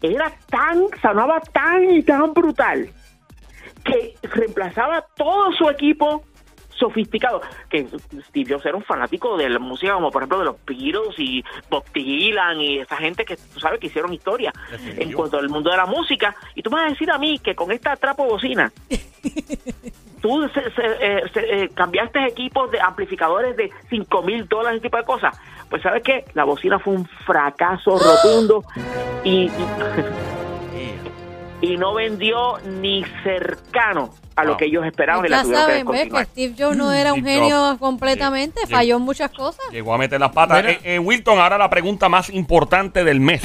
[0.01, 2.89] era tan, sonaba tan y tan brutal
[3.83, 6.23] que reemplazaba todo su equipo
[6.69, 7.85] sofisticado, que
[8.29, 11.43] Steve Jobs era un fanático de la música como por ejemplo de los Beatles y
[11.69, 14.53] Bob Dylan y esa gente que tú sabes que hicieron historia
[14.95, 16.33] en cuanto al mundo de la música.
[16.55, 18.71] Y tú me vas a decir a mí que con esta trapo bocina
[20.21, 24.83] tú se- se- eh, se- eh, cambiaste equipos de amplificadores de 5 mil dólares, ese
[24.83, 25.37] tipo de cosas.
[25.69, 28.63] Pues sabes qué, la bocina fue un fracaso rotundo
[29.25, 29.51] y, y,
[31.61, 34.57] y no vendió ni cercano a lo Wow.
[34.57, 36.09] que ellos esperaban y la Ya que saben, ¿ves?
[36.13, 36.23] Que.
[36.25, 38.71] Steve Jobs no era un Steve genio completamente, Sí.
[38.71, 39.65] falló en muchas cosas.
[39.71, 40.63] Llegó a meter las patas.
[40.65, 43.41] Eh, eh, Wilton, ahora la pregunta más importante del mes.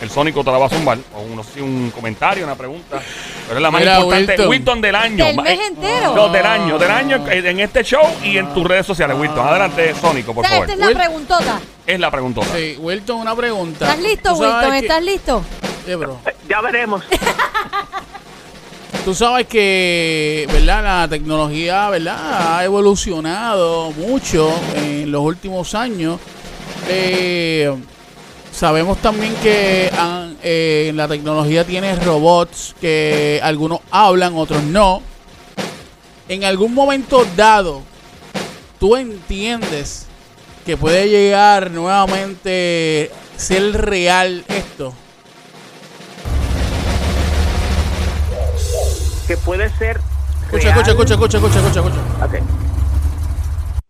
[0.00, 0.98] El Sónico te la va a zumbar.
[1.14, 3.00] O no sé si un comentario, una pregunta.
[3.46, 4.32] Pero es la más Mira, importante.
[4.32, 4.48] Wilton.
[4.48, 5.24] Wilton del año.
[5.24, 6.14] Del mes entero.
[6.16, 6.76] No, del año.
[6.76, 9.46] Del año eh, en este show y en tus redes sociales, Wilton.
[9.46, 10.70] Adelante, Sónico, por O sea, favor.
[10.70, 11.60] esta es la preguntota.
[11.86, 12.46] Es la preguntota.
[12.56, 13.84] Sí, Wilton, una pregunta.
[13.88, 14.70] ¿Estás listo, Wilton?
[14.72, 15.44] que- ¿Estás listo?
[15.86, 16.18] Eh, bro.
[16.52, 17.02] Ya veremos.
[19.06, 20.82] Tú sabes que, ¿verdad?
[20.82, 22.58] La tecnología, ¿verdad?
[22.58, 26.20] Ha evolucionado mucho en los últimos años.
[26.90, 27.74] Eh,
[28.52, 29.90] sabemos también que
[30.42, 35.00] eh, la tecnología tiene robots que algunos hablan, otros no.
[36.28, 37.80] En algún momento dado,
[38.78, 40.04] tú entiendes
[40.66, 44.92] que puede llegar nuevamente ser real esto.
[49.26, 50.00] Que puede ser.
[50.44, 52.24] Escucha, escucha, escucha, escucha, escucha, escucha, escucha.
[52.24, 52.34] Ok.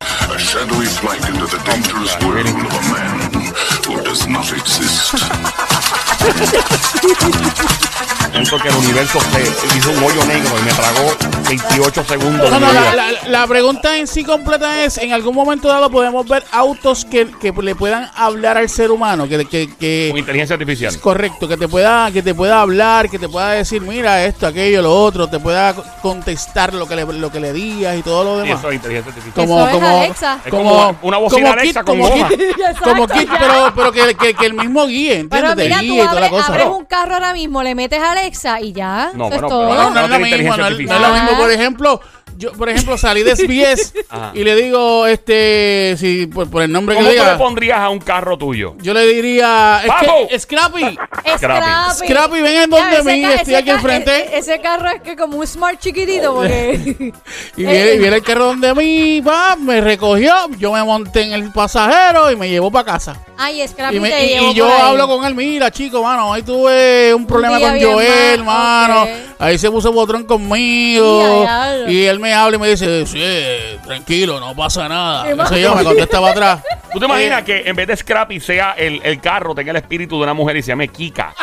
[0.01, 3.31] A shadowy flight into the dangerous world of a man
[3.87, 5.15] who does not exist.
[8.33, 11.15] Siento que el universo se hizo un hoyo negro y me tragó
[11.49, 12.95] 28 segundos No, no, la, vida.
[12.95, 17.27] la- la pregunta en sí completa es, ¿en algún momento dado podemos ver autos que,
[17.41, 19.29] que le puedan hablar al ser humano?
[19.29, 20.91] Que, que, que- Con inteligencia artificial.
[20.95, 24.47] es correcto, que te pueda que te pueda hablar, que te pueda decir, mira, esto,
[24.47, 28.03] aquello, lo otro, te pueda co- contestar lo que le, lo que le digas y
[28.03, 28.61] todo lo Sí, demás.
[28.61, 29.45] eso es inteligencia artificial.
[29.45, 30.39] Eso es Alexa.
[30.45, 32.29] Es como una bocina como Alexa kit, con como goma.
[32.31, 35.55] kit, Exacto, como kit, pero, pero que, que, que el mismo guíe, ¿entiendes?
[35.55, 36.53] Pero Te mira, tú toda la abres, cosa.
[36.53, 39.11] abres un carro ahora mismo, le metes a Alexa y ya.
[39.15, 39.69] No, eso bueno, es todo.
[39.69, 41.39] pero No, no, No es lo mismo, no, es- no es lo mismo.
[41.39, 42.01] Por ejemplo,
[42.37, 44.31] yo, por ejemplo, salí de SBS Ajá.
[44.35, 47.39] y le digo, este, si por, por el nombre que ¿Cómo le tú le diga,
[47.39, 48.75] pondrías a un carro tuyo?
[48.83, 50.29] yo le diría, es ¡Papo!
[50.29, 50.99] que, Scrappy,
[51.37, 51.95] Scrappy.
[52.07, 54.17] Scrappy, ven en donde Ya, ese mí, ca- estoy ese aquí ca- enfrente.
[54.17, 57.13] e- Ese carro es que como un smart chiquitito porque...
[57.57, 61.33] y viene, y viene el carro donde mí, va, me recogió, yo me monté en
[61.33, 63.17] el pasajero y me llevó para casa.
[63.39, 64.81] Ay, Scrappy Y, me- te y- llevó y yo por ahí.
[64.83, 68.89] hablo con él, mira, chico, mano, ahí tuve un problema día con bien Joel, mal,
[68.91, 69.03] mano.
[69.05, 69.09] ok.
[69.39, 71.45] Ahí se puso botrón conmigo.
[71.45, 71.79] Ya.
[71.89, 75.25] Y él me habla y me dice, sí, tranquilo, no pasa nada.
[75.25, 76.63] Qué sé yo, me contestaba atrás.
[76.93, 80.17] ¿Tú te imaginas que en vez de Scrappy sea el, el carro, tenga el espíritu
[80.17, 81.35] de una mujer y se llame Kika?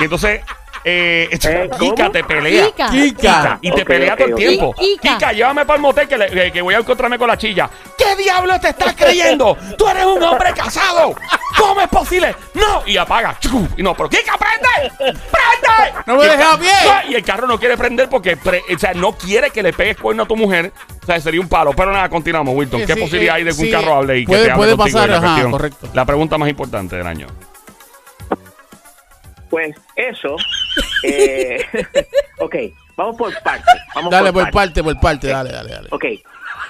[0.00, 0.40] Y entonces,
[0.84, 1.28] eh,
[1.78, 1.94] ¿cómo?
[1.94, 2.66] Kika te pelea.
[2.66, 2.90] Kika.
[2.90, 3.58] Kika.
[3.62, 4.38] Y te Ok, pelea todo el ok.
[4.38, 4.74] tiempo.
[4.74, 5.14] Kika.
[5.18, 7.68] Kika, llévame para el motel que, le- que- que voy a encontrarme con la chilla.
[7.96, 9.56] ¿Qué diablo te estás creyendo?
[9.78, 11.14] Tú eres un hombre casado.
[11.58, 12.34] ¿Cómo es posible?
[12.54, 12.82] No.
[12.86, 13.36] Y apaga.
[13.38, 13.68] Chucu.
[13.76, 14.92] Y no, pero Kika, prende.
[14.98, 16.02] ¡Prende!
[16.06, 16.70] No me Y el dejes a ca- pie.
[17.04, 19.72] No, Y el carro no quiere prender porque pre- o sea, no quiere que le
[19.72, 20.72] pegues cuerno a tu mujer.
[21.02, 21.72] O sea, sería un palo.
[21.72, 22.80] Pero nada, continuamos, Wilton.
[22.80, 24.44] Sí, ¿Qué sí, posibilidad eh, hay de que un sí, carro hable y que puede-
[24.44, 25.50] te hable puede contigo pasar, y la ajá, cuestión?
[25.52, 25.88] correcto.
[25.94, 27.26] La pregunta más importante del año.
[29.52, 30.34] Pues eso.
[31.02, 31.62] eh,
[32.38, 32.54] ok,
[32.96, 33.70] vamos por parte.
[33.94, 35.88] Vamos Dale, por parte, por parte, dale, dale, dale.
[35.90, 36.04] Ok.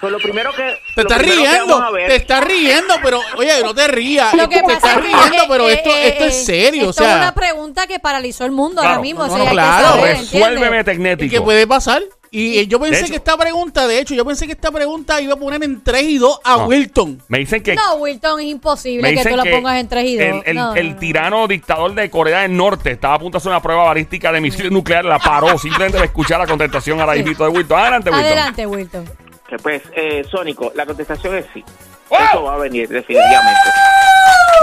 [0.01, 0.77] Pues lo primero que.
[0.97, 4.35] Te estás riendo, ver- te estás riendo, pero oye, no te rías.
[4.35, 6.91] Lo que te estás riendo, eh, pero eh, esto, eh, esto es eh, serio, o
[6.91, 8.89] esto es sea, una pregunta que paralizó el mundo Claro.
[8.97, 9.25] ahora mismo.
[9.29, 10.03] No, o sea, claro.
[10.03, 10.81] Resuélveme ¿entiendes?
[10.81, 11.31] ¿y tecnético.
[11.31, 12.03] qué puede pasar?
[12.35, 15.21] Y eh, yo pensé hecho- que esta pregunta, de hecho, yo pensé que esta pregunta
[15.21, 16.65] iba a poner en 3 y 2 a No.
[16.67, 17.23] Wilton.
[17.29, 20.43] Me dicen que No, Wilton, es imposible que tú que pongas en 3 y 2.
[20.47, 23.61] El, el- el tirano dictador de Corea del Norte estaba a punto de hacer una
[23.61, 27.23] prueba balística de misiles nucleares, la paró simplemente de escuchar la contestación ahora Sí.
[27.23, 27.79] mismo de Wilton.
[27.79, 28.27] Adelante, Wilton.
[28.27, 29.11] Adelante, Wilton.
[29.47, 31.63] Que pues, eh, Sónico, la contestación es sí.
[32.09, 32.19] ¡Wow!
[32.31, 33.61] Eso va a venir, definitivamente.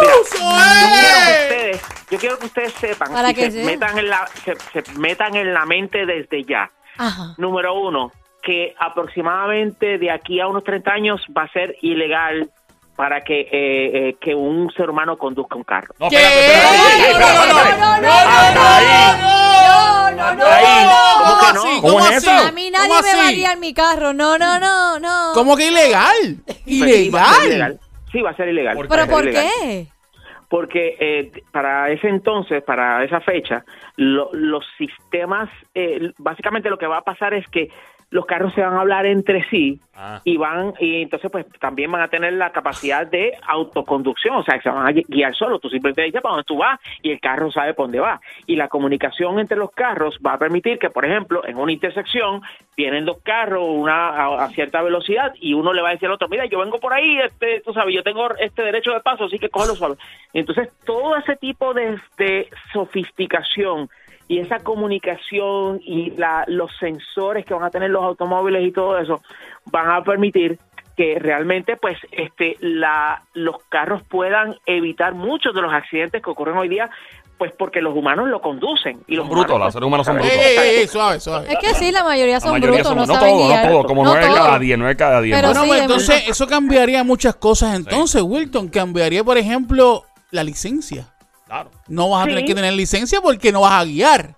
[0.01, 3.65] Mira, yo quiero que ustedes, yo quiero que ustedes sepan y que se sea.
[3.65, 6.71] metan, en la, se, se metan en la mente desde ya.
[6.99, 7.33] Ajá.
[7.37, 8.11] Número uno,
[8.43, 12.51] que aproximadamente de aquí a unos 30 años va a ser ilegal
[12.95, 15.95] para que, eh, eh, que un ser humano conduzca un carro.
[15.99, 16.17] No, ¿Qué?
[16.17, 19.19] espérate, espérate, No, no, no, no, no, Hasta ahí.
[19.23, 20.45] No, no, no.
[20.45, 20.89] Ahí.
[21.17, 21.61] ¿Cómo que no?
[21.63, 22.31] ¿Cómo ¿Cómo es eso?
[22.31, 23.35] A mí nadie ¿Cómo me va a así?
[23.35, 24.13] guiar mi carro.
[24.13, 25.31] No, no, no, no.
[25.33, 26.15] ¿Cómo que ilegal?
[26.45, 27.47] Pues sí, va a ser ¿Ilegal?
[27.47, 27.79] ilegal.
[28.11, 28.75] Sí, va a ser ilegal.
[28.75, 29.45] ¿Por Va a ¿Pero por ilegal.
[29.61, 29.87] qué?
[30.49, 33.63] Porque eh, para ese entonces, para esa fecha,
[33.95, 37.69] lo- los sistemas, eh, básicamente lo que va a pasar es que
[38.11, 40.21] los carros se van a hablar entre sí Ah.
[40.23, 44.55] y van y entonces pues también van a tener la capacidad de autoconducción, o sea,
[44.55, 47.11] que se van a gui- guiar solos, tú simplemente dices para dónde tú vas y
[47.11, 48.21] el carro sabe por dónde va.
[48.45, 52.41] Y la comunicación entre los carros va a permitir que, por ejemplo, en una intersección
[52.77, 56.13] vienen dos carros una, a, a cierta velocidad y uno le va a decir al
[56.13, 59.25] otro, mira, yo vengo por ahí, este, tú sabes, yo tengo este derecho de paso,
[59.25, 59.95] así que cógelo suave.
[60.33, 63.89] Entonces, todo ese tipo de, de sofisticación
[64.29, 68.97] y esa comunicación y la, los sensores que van a tener los automóviles y todo
[68.97, 69.21] eso
[69.65, 70.57] van a permitir
[70.95, 76.57] que realmente pues este la los carros puedan evitar muchos de los accidentes que ocurren
[76.57, 76.89] hoy día
[77.39, 80.15] pues porque los humanos lo conducen y los Son brutos, humanos, los seres humanos son
[80.17, 80.33] brutos.
[80.33, 81.47] ey, ey, ey, suave, suave.
[81.53, 83.69] Es que sí, la mayoría La son mayoría brutos, no, no saben todos, no guiar.
[83.69, 84.45] todos, como No 9 de todos.
[84.45, 85.37] cada 10, 9 de cada 10.
[85.37, 85.53] Pero ¿no?
[85.53, 87.75] Bueno, sí, pues entonces eso cambiaría muchas cosas.
[87.77, 91.07] Entonces, Wilton, cambiaría, por ejemplo, la licencia.
[91.49, 91.71] Claro.
[91.87, 92.29] No vas a Sí.
[92.29, 94.35] tener que tener licencia porque no vas a guiar.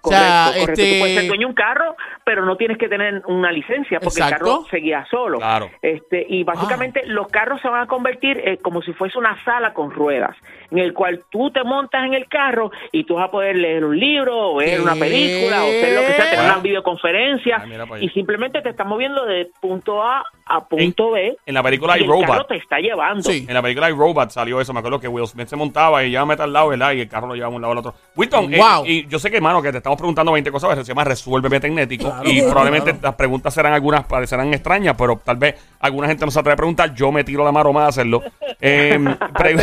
[0.00, 0.72] O sea, correcto.
[0.72, 1.26] Tú puedes ser este...
[1.28, 4.34] dueño de un carro, pero no tienes que tener una licencia porque Exacto.
[4.44, 5.38] el carro se guía solo.
[5.38, 5.70] Claro.
[5.80, 9.72] Este, y básicamente los carros se van a convertir eh, como si fuese una sala
[9.74, 10.36] con ruedas,
[10.70, 13.84] en el cual tú te montas en el carro y tú vas a poder leer
[13.84, 14.80] un libro, o ver ¿Qué?
[14.80, 18.86] una película, o hacer lo que sea, tener una videoconferencia, Ah, y simplemente te estás
[18.86, 21.36] moviendo de punto A a punto B.
[21.46, 22.48] En la película y hay el carro Robot.
[22.48, 23.22] te está llevando.
[23.22, 23.44] Sí.
[23.48, 24.72] En la película hay Robot salió eso.
[24.72, 26.92] Me acuerdo que Will Smith se montaba y llevaba al lado, ¿verdad?
[26.92, 27.94] Y el carro lo llevaba de un lado al otro.
[28.16, 28.84] Wilton, eh, Wow.
[28.86, 32.11] y yo sé que, hermano, que te estamos preguntando 20 cosas, se llama Resuélveme Tecnético.
[32.12, 33.02] Claro, y claro, probablemente claro.
[33.02, 36.56] las preguntas serán algunas, parecerán extrañas, pero tal vez alguna gente no se atreve a
[36.56, 36.94] preguntar.
[36.94, 38.22] Yo me tiro la maroma de hacerlo.
[38.64, 38.96] Eh,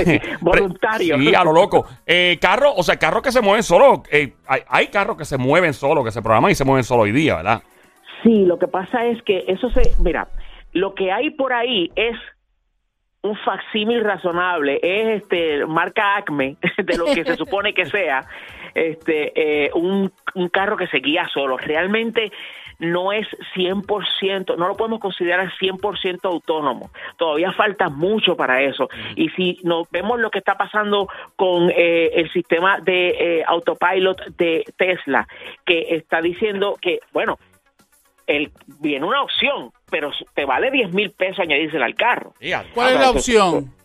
[0.03, 1.17] Sí, voluntario.
[1.17, 1.85] Sí, a lo loco.
[2.05, 4.03] Eh, carro, o sea, carros que se mueven solo.
[4.11, 7.03] eh, hay, hay carros que se mueven solo, que se programan y se mueven solo
[7.03, 7.61] hoy día, ¿verdad?
[8.23, 10.27] Sí, lo que pasa es que eso se, mira,
[10.73, 12.17] lo que hay por ahí es
[13.21, 18.25] un facsímil razonable, es este marca Acme de lo que se supone que sea,
[18.73, 21.57] este, eh, un, un carro que se guía solo.
[21.57, 22.31] Realmente
[22.79, 26.89] no es 100%, no lo podemos considerar 100% autónomo.
[27.17, 28.89] Todavía falta mucho para eso.
[29.15, 34.35] Y si nos vemos lo que está pasando con eh, el sistema de eh, autopilot
[34.37, 35.27] de Tesla,
[35.65, 37.37] que está diciendo que, bueno,
[38.27, 42.33] el, viene una opción, pero te vale 10 mil pesos añadírsela al carro.
[42.73, 43.78] ¿Cuál es la opción?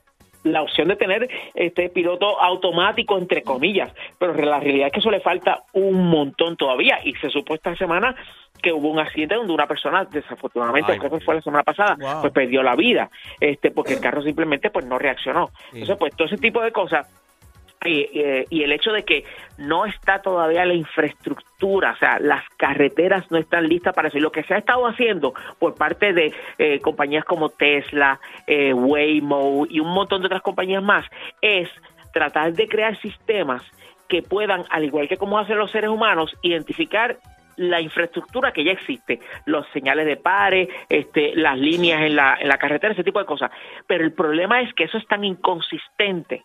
[0.44, 5.10] La opción de tener este piloto automático entre comillas, pero la realidad es que eso
[5.10, 7.00] le falta un montón todavía.
[7.04, 8.14] Y se supo esta semana
[8.62, 11.96] que hubo un accidente donde una persona desafortunadamente Ay, creo que fue la semana pasada
[11.98, 12.20] Wow.
[12.22, 15.50] pues perdió la vida este porque el carro simplemente pues no reaccionó.
[15.72, 17.06] Entonces pues todo ese tipo de cosas
[17.84, 19.24] y, eh, y el hecho de que
[19.58, 24.18] no está todavía la infraestructura, o sea, las carreteras no están listas para eso.
[24.18, 28.72] Y lo que se ha estado haciendo por parte de eh, compañías como Tesla, eh,
[28.72, 31.06] Waymo y un montón de otras compañías más
[31.40, 31.68] es
[32.12, 33.62] tratar de crear sistemas
[34.08, 37.18] que puedan, al igual que como hacen los seres humanos, identificar
[37.56, 42.48] la infraestructura que ya existe, los señales de pare, este, las líneas en la, en
[42.48, 43.50] la carretera, ese tipo de cosas.
[43.86, 46.44] Pero el problema es que eso es tan inconsistente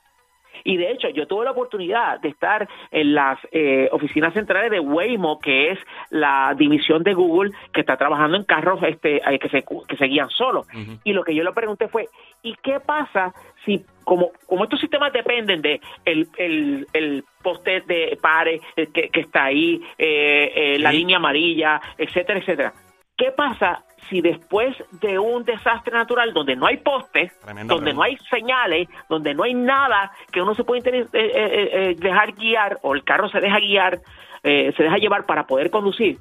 [0.63, 4.79] y de hecho, yo tuve la oportunidad de estar en las eh, oficinas centrales de
[4.79, 9.49] Waymo, que es la división de Google que está trabajando en carros este, eh, que,
[9.49, 10.67] se, que se guían solos.
[11.03, 12.07] Y lo que yo le pregunté fue,
[12.41, 13.33] ¿y qué pasa
[13.65, 19.09] si, como, como estos sistemas dependen de el, el, el poste de pare eh, que,
[19.09, 20.97] que está ahí, eh, eh, la Sí.
[20.97, 22.73] línea amarilla, etcétera, etcétera?
[23.19, 27.31] ¿Qué pasa si después de un desastre natural donde no hay postes,
[27.67, 31.95] donde no hay señales, donde no hay nada que uno se puede eh, eh, eh,
[31.99, 33.99] dejar guiar o el carro se deja guiar,
[34.43, 36.17] eh, se deja llevar para poder conducir?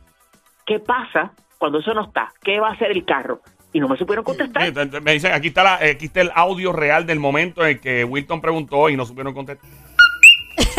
[0.67, 2.29] ¿Qué pasa cuando eso no está?
[2.43, 3.41] ¿Qué va a hacer el carro?
[3.73, 4.71] Y no me supieron contestar.
[4.73, 8.03] Te- Me dicen, aquí está, la, aquí está el audio real del momento en que
[8.05, 9.69] Wilton preguntó y no supieron contestar.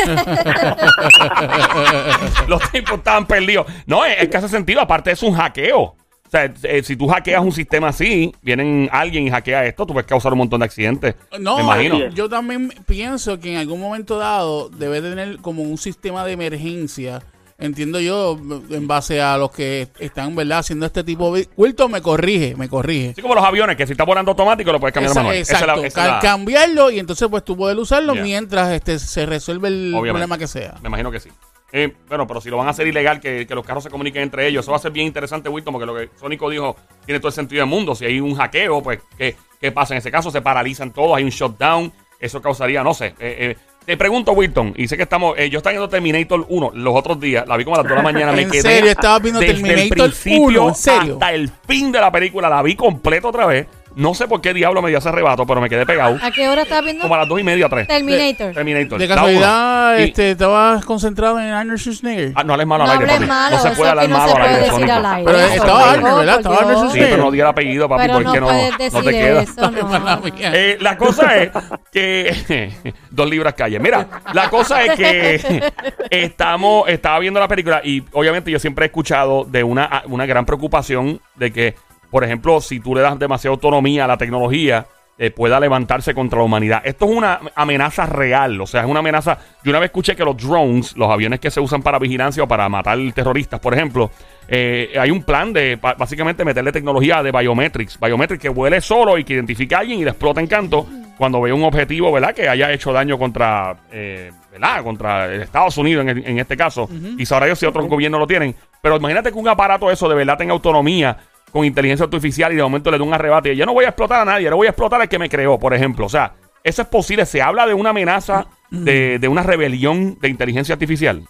[2.48, 3.66] Los tiempos estaban perdidos.
[3.86, 4.80] No, es, es que hace sentido.
[4.80, 5.94] Aparte, es un hackeo.
[6.30, 9.94] O sea, eh, si tú hackeas un sistema así, vienen alguien y hackea esto, tú
[9.94, 11.16] puedes causar un montón de accidentes.
[11.40, 11.96] No, me imagino.
[12.04, 12.14] Es.
[12.14, 17.20] yo también pienso que en algún momento dado debe tener como un sistema de emergencia.
[17.58, 18.38] Entiendo yo,
[18.70, 21.46] en base a los que están, ¿verdad?, haciendo este tipo de...
[21.56, 23.10] Wilton me corrige, me corrige.
[23.10, 25.36] Así como los aviones, que si está volando automático, lo puedes cambiar Esa- manual.
[25.36, 28.70] Esa es la- exacto, esa es la- cambiarlo y entonces pues tú puedes usarlo mientras
[28.72, 30.10] este se resuelve el Obviamente.
[30.12, 30.76] problema que sea.
[30.80, 31.28] Me imagino que sí.
[31.72, 34.22] Eh, bueno, pero si lo van a hacer ilegal, que, que los carros se comuniquen
[34.22, 37.20] entre ellos, eso va a ser bien interesante, Wilton, porque lo que Sónico dijo tiene
[37.20, 37.94] todo el sentido del mundo.
[37.94, 39.94] Si hay un hackeo, pues, ¿qué, qué pasa?
[39.94, 43.06] En ese caso se paralizan todos, hay un shutdown, eso causaría, no sé.
[43.06, 43.56] eh, eh,
[43.86, 47.18] te pregunto, Wilton, y sé que estamos, eh, yo estaba viendo Terminator 1 los otros
[47.18, 48.62] días, la vi como a las 2 de la mañana, me ¿En quedé.
[48.62, 48.90] serio?
[48.90, 50.68] ¿Estabas viendo desde el Terminator principio 1?
[50.68, 51.12] ¿En serio?
[51.14, 53.66] Hasta el fin de la película, la vi completo otra vez.
[54.00, 56.16] No sé por qué diablo me dio ese arrebato, pero me quedé pegado.
[56.22, 57.02] ¿A qué hora estás viendo?
[57.02, 57.86] Como a las 2 y media, 3.
[57.86, 58.54] Terminator.
[58.54, 58.98] Terminator.
[58.98, 59.98] De la casualidad, uno.
[60.04, 62.32] Este, estabas concentrado en Arnold Schwarzenegger.
[62.34, 63.26] Ah, no hables malo No al aire, papi.
[63.26, 65.24] malo, no se puede hablar no malo al aire, decir al aire.
[65.26, 66.36] Pero Eso, estaba Arnold, ¿verdad?
[66.38, 67.10] Estaba Arnold Sí, Schwarzenegger.
[67.10, 69.42] pero no di el apellido, papi, Pero porque no no, puedes no decir te queda.
[69.42, 70.52] eso, mía.
[70.54, 71.50] Eh, la cosa es
[71.92, 72.72] que
[73.10, 73.78] dos libras calle.
[73.78, 75.72] Mira, la cosa es que
[76.10, 80.46] estamos, estaba viendo la película y obviamente yo siempre he escuchado de una, una gran
[80.46, 81.74] preocupación de que,
[82.10, 84.86] por ejemplo, si tú le das demasiada autonomía a la tecnología,
[85.22, 86.80] eh, pueda levantarse contra la humanidad.
[86.82, 89.36] Esto es una amenaza real, o sea, es una amenaza.
[89.62, 92.48] Yo una vez escuché que los drones, los aviones que se usan para vigilancia o
[92.48, 94.10] para matar terroristas, por ejemplo,
[94.48, 99.24] eh, hay un plan de básicamente meterle tecnología de biometrics, biometrics que vuele solo y
[99.24, 100.86] que identifique a alguien y le explota en canto
[101.18, 102.34] cuando ve un objetivo, ¿verdad?
[102.34, 104.82] Que haya hecho daño contra, eh, ¿verdad?
[104.82, 106.88] Contra Estados Unidos en, en este caso.
[107.18, 108.56] Y sabrá yo si otros gobiernos lo tienen.
[108.80, 111.18] Pero imagínate que un aparato eso de verdad tenga autonomía
[111.52, 113.52] con inteligencia artificial y de momento le dé un arrebate.
[113.52, 115.28] Y yo no voy a explotar a nadie, le voy a explotar al que me
[115.28, 116.06] creó, por ejemplo.
[116.06, 116.32] O sea,
[116.62, 117.26] eso es posible.
[117.26, 121.22] Se habla de una amenaza, de, de una rebelión de inteligencia artificial.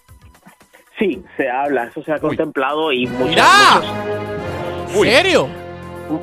[0.98, 3.44] Sí, se habla, eso se ha contemplado y muchos, ¡Mira!
[3.76, 5.08] muchos, Uy.
[5.08, 5.48] ¿Serio?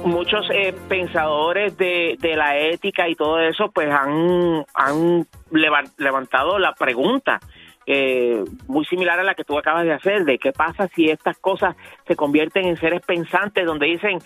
[0.04, 6.60] muchos, eh, pensadores de, de la ética y todo eso pues han, han levan- levantado
[6.60, 7.40] la pregunta
[7.88, 11.38] eh, muy similar a la que tú acabas de hacer, de qué pasa si estas
[11.40, 11.76] cosas
[12.08, 14.20] se convierten en seres pensantes donde dicen,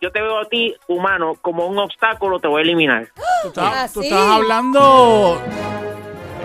[0.00, 3.08] yo te veo a ti, humano, como un obstáculo, te voy a eliminar.
[3.42, 4.06] Tú estás, Ah, tú sí.
[4.06, 5.38] estás hablando.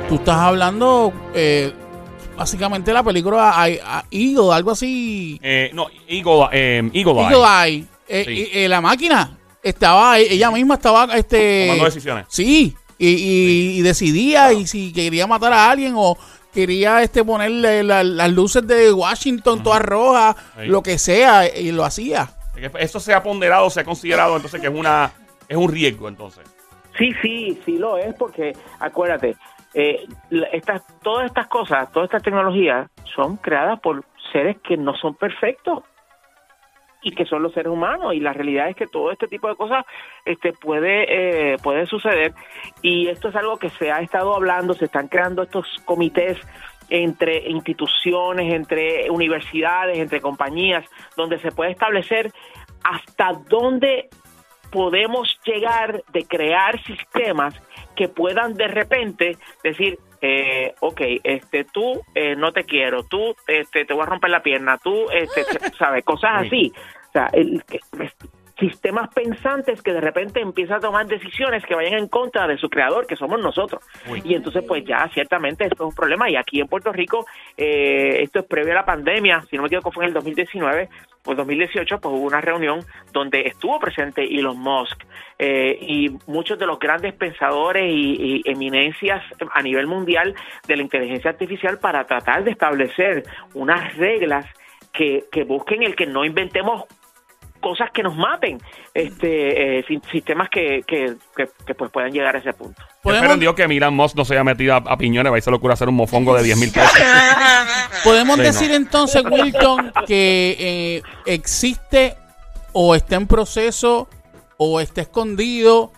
[0.10, 1.14] Tú estás hablando.
[1.34, 1.72] eh,
[2.36, 5.40] básicamente la película a, a Eagle, algo así.
[5.44, 7.30] Eh, no, Eagle, eh, Eagle Eye.
[7.30, 7.86] Eagle Eye.
[8.08, 8.50] Eh, Sí.
[8.54, 10.18] eh, la máquina estaba.
[10.18, 11.06] Ella misma estaba.
[11.16, 12.26] este Tomando decisiones.
[12.30, 12.76] Sí.
[12.98, 16.17] Y, y- y decidía y si quería matar a alguien o
[16.54, 20.35] quería este ponerle la- las luces de Washington todas rojas,
[20.67, 22.29] lo que sea, y lo hacía.
[22.79, 25.12] Eso se ha ponderado, se ha considerado entonces que es una
[25.49, 26.43] es un riesgo entonces.
[26.97, 29.35] Sí, sí, sí lo es, porque acuérdate,
[29.73, 34.95] eh, la- estas, todas estas cosas, todas estas tecnologías son creadas por seres que no
[34.95, 35.83] son perfectos
[37.04, 38.13] y que son los seres humanos.
[38.13, 39.85] Y la realidad es que todo este tipo de cosas
[40.25, 42.33] este puede eh, puede suceder.
[42.81, 46.37] Y esto es algo que se ha estado hablando se están creando estos comités
[46.89, 50.85] entre instituciones entre universidades entre compañías
[51.15, 52.31] donde se puede establecer
[52.83, 54.10] hasta dónde
[54.73, 57.54] podemos llegar de crear sistemas
[57.95, 63.84] que puedan de repente decir, eh, ok, este, tú eh, no te quiero, tú este,
[63.84, 65.44] te voy a romper la pierna, tú, este,
[65.78, 66.06] ¿sabes?
[66.06, 66.71] Cosas así.
[67.10, 67.82] O sea, el, que-
[68.60, 72.69] sistemas pensantes que de repente empiezan a tomar decisiones que vayan en contra de su
[72.69, 73.83] creador, que somos nosotros.
[74.08, 74.21] Uy.
[74.23, 76.29] Y entonces, pues ya ciertamente esto es un problema.
[76.29, 77.25] Y aquí en Puerto Rico,
[77.58, 80.89] eh, esto es previo a la pandemia, si no me equivoco fue en el 2019
[81.25, 82.81] o el 2018, pues hubo una reunión
[83.12, 85.04] donde estuvo presente Elon Musk
[85.39, 89.23] eh, y muchos de los grandes pensadores y, y eminencias
[89.54, 90.35] a nivel mundial
[90.67, 93.23] de la inteligencia artificial para tratar de establecer
[93.54, 94.45] unas reglas
[94.91, 96.83] que, que busquen el que no inventemos
[97.64, 98.60] cosas que nos maten,
[98.94, 102.80] este eh, sistemas que, que, que, que, pues puedan llegar a ese punto.
[103.04, 105.42] Espero en Dios que Miran Moss no se haya metido a, a piñones, va y
[105.42, 106.92] se le ocurre hacer un mofongo de 10 mil pesos.
[108.04, 108.76] Podemos Sí, decir no.
[108.76, 112.16] entonces, Wilton, que eh, existe
[112.74, 114.10] o está en proceso
[114.58, 115.92] o está escondido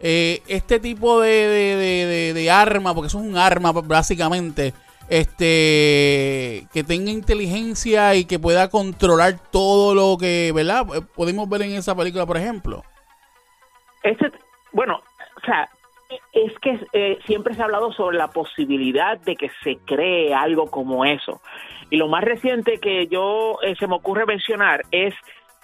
[0.00, 4.74] eh, este tipo de, de, de- de- de arma, porque eso es un arma básicamente,
[5.08, 10.86] este que tenga inteligencia y que pueda controlar todo lo que, ¿verdad?
[10.94, 12.82] Eh, Podemos ver en esa película, por ejemplo.
[14.02, 14.32] Este,
[14.72, 15.00] bueno,
[15.36, 15.68] o sea,
[16.32, 20.70] es que eh, siempre se ha hablado sobre la posibilidad de que se cree algo
[20.70, 21.40] como eso.
[21.90, 25.14] Y lo más reciente que yo eh, se me ocurre mencionar es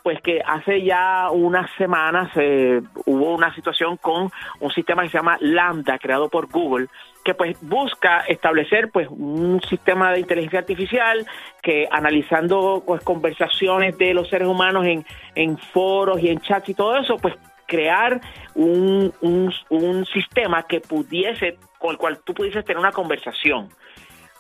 [0.03, 4.30] pues que hace ya unas semanas eh, hubo una situación con
[4.61, 6.86] un sistema que se llama Lambda creado por Google
[7.25, 11.27] que pues busca establecer pues un sistema de inteligencia artificial
[11.62, 15.05] que analizando pues conversaciones de los seres humanos en,
[15.35, 17.35] en foros y en chats y todo eso pues
[17.66, 18.21] crear
[18.55, 23.69] un, un, sistema que pudiese con el cual tú pudieses tener una conversación.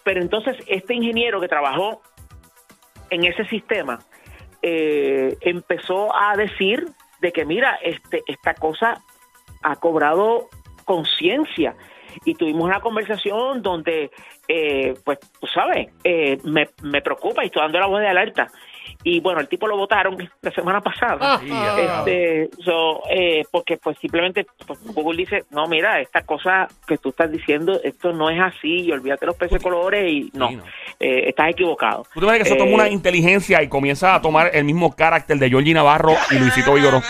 [0.02, 2.00] Pero entonces este ingeniero que trabajó
[3.10, 3.98] en ese sistema
[4.62, 6.88] eh, empezó a decir
[7.20, 9.02] de que mira este esta cosa
[9.62, 10.48] ha cobrado
[10.84, 11.74] conciencia
[12.24, 14.10] y tuvimos una conversación donde
[14.48, 18.48] eh, pues tú sabes eh, me, me preocupa y estoy dando la voz de alerta
[19.04, 21.40] y bueno el tipo lo votaron la semana pasada
[21.78, 27.10] este so, eh, porque pues simplemente pues, Google dice no mira esta cosa que tú
[27.10, 30.56] estás diciendo esto no es así y olvídate los peces de colores y no, Sí,
[30.56, 30.64] no.
[31.00, 34.20] eh, estás equivocado ¿Tú te imaginas que eso toma Eh, una inteligencia y comienza a
[34.22, 37.00] tomar el mismo carácter de Georgie Navarro y Luisito Vigoró?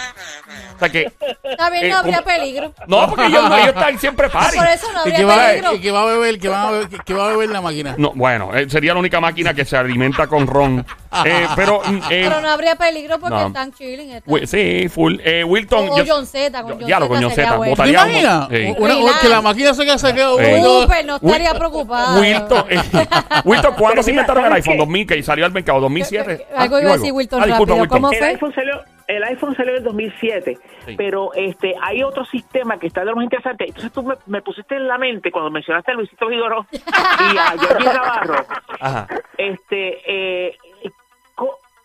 [0.78, 1.10] O sea que...
[1.42, 2.72] Está bien, Eh, no habría peligro.
[2.86, 4.56] No, porque ellos, ellos están siempre party.
[4.58, 5.74] Por eso no ¿Y habría que va, peligro.
[5.74, 6.38] y que va a beber?
[6.38, 7.94] que va a beber, que va a beber la máquina?
[7.98, 10.86] No, bueno, eh, sería la única máquina que se alimenta con ron.
[11.24, 11.80] Eh, pero...
[11.84, 13.46] mm, eh, Pero no habría peligro porque no.
[13.48, 14.10] están chilling.
[14.12, 15.16] están- Wi- sí, full.
[15.24, 15.88] Eh, Wilton...
[15.90, 17.56] O- yo- John Z, con yo- John diablo, con Z John sería Z.
[17.56, 17.74] bueno.
[17.76, 18.48] ¿Te imaginas?
[18.50, 18.74] Sí.
[18.78, 20.60] Una- que la máquina se quede se quede Eh.
[20.60, 22.20] uno- Súper, no estaría Wil- preocupada.
[22.20, 22.80] Wilton, eh,
[23.44, 24.74] Wilton, ¿cuándo Pero se mira, inventaron el ¿sabes iPhone?
[24.74, 24.78] qué?
[24.78, 26.46] 2000, que salió al mercado, 2007.
[26.56, 27.88] Algo Ah, iba a decir Wilton Ah, disculpa, rápido.
[27.88, 28.26] ¿Cómo el fue?
[28.28, 30.94] iPhone salió el iPhone salió en el 2007 Sí.
[30.96, 34.40] pero este hay otro sistema que está de lo más interesante entonces tú me, me
[34.42, 38.46] pusiste en la mente cuando mencionaste a Luisito Vigoró y a Jorge Navarro
[38.80, 39.06] Ajá.
[39.36, 40.56] este eh,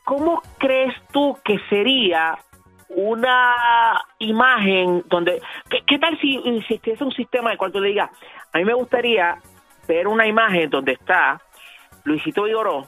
[0.05, 2.37] ¿cómo crees tú que sería
[2.89, 7.89] una imagen donde qué, qué tal si si existiese un sistema el cual tú le
[7.89, 8.09] digas
[8.51, 9.37] a mí me gustaría
[9.87, 11.41] ver una imagen donde está
[12.03, 12.87] Luisito Vigoró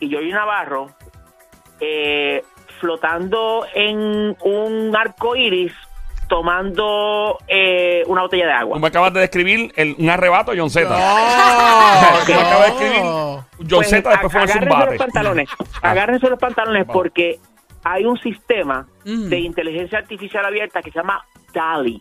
[0.00, 0.88] y Jorge Navarro
[1.80, 2.42] eh,
[2.82, 5.72] flotando en un arco iris
[6.28, 10.70] tomando eh, una botella de agua Tú me acabas de describir el- un arrebato John
[10.70, 10.88] Z.
[10.88, 10.96] No,
[12.26, 13.46] Tú me acabas de escribir no.
[13.58, 14.90] John Pues, Z después fue un agárrense zumbate.
[14.90, 15.48] los pantalones,
[15.82, 16.94] agárrense los pantalones Vamos.
[16.94, 17.38] porque
[17.84, 19.28] hay un sistema Mm.
[19.28, 22.00] de inteligencia artificial abierta que se llama DALI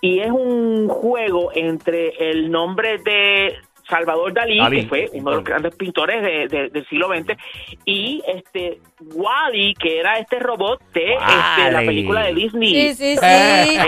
[0.00, 3.54] y es un juego entre el nombre de
[3.88, 7.36] Salvador Dalí, Dalí, que fue uno de los grandes pintores de- de- del siglo XX,
[7.84, 12.94] y este Wally, que era este robot de este, la película de Disney.
[12.94, 13.78] Sí, sí, sí.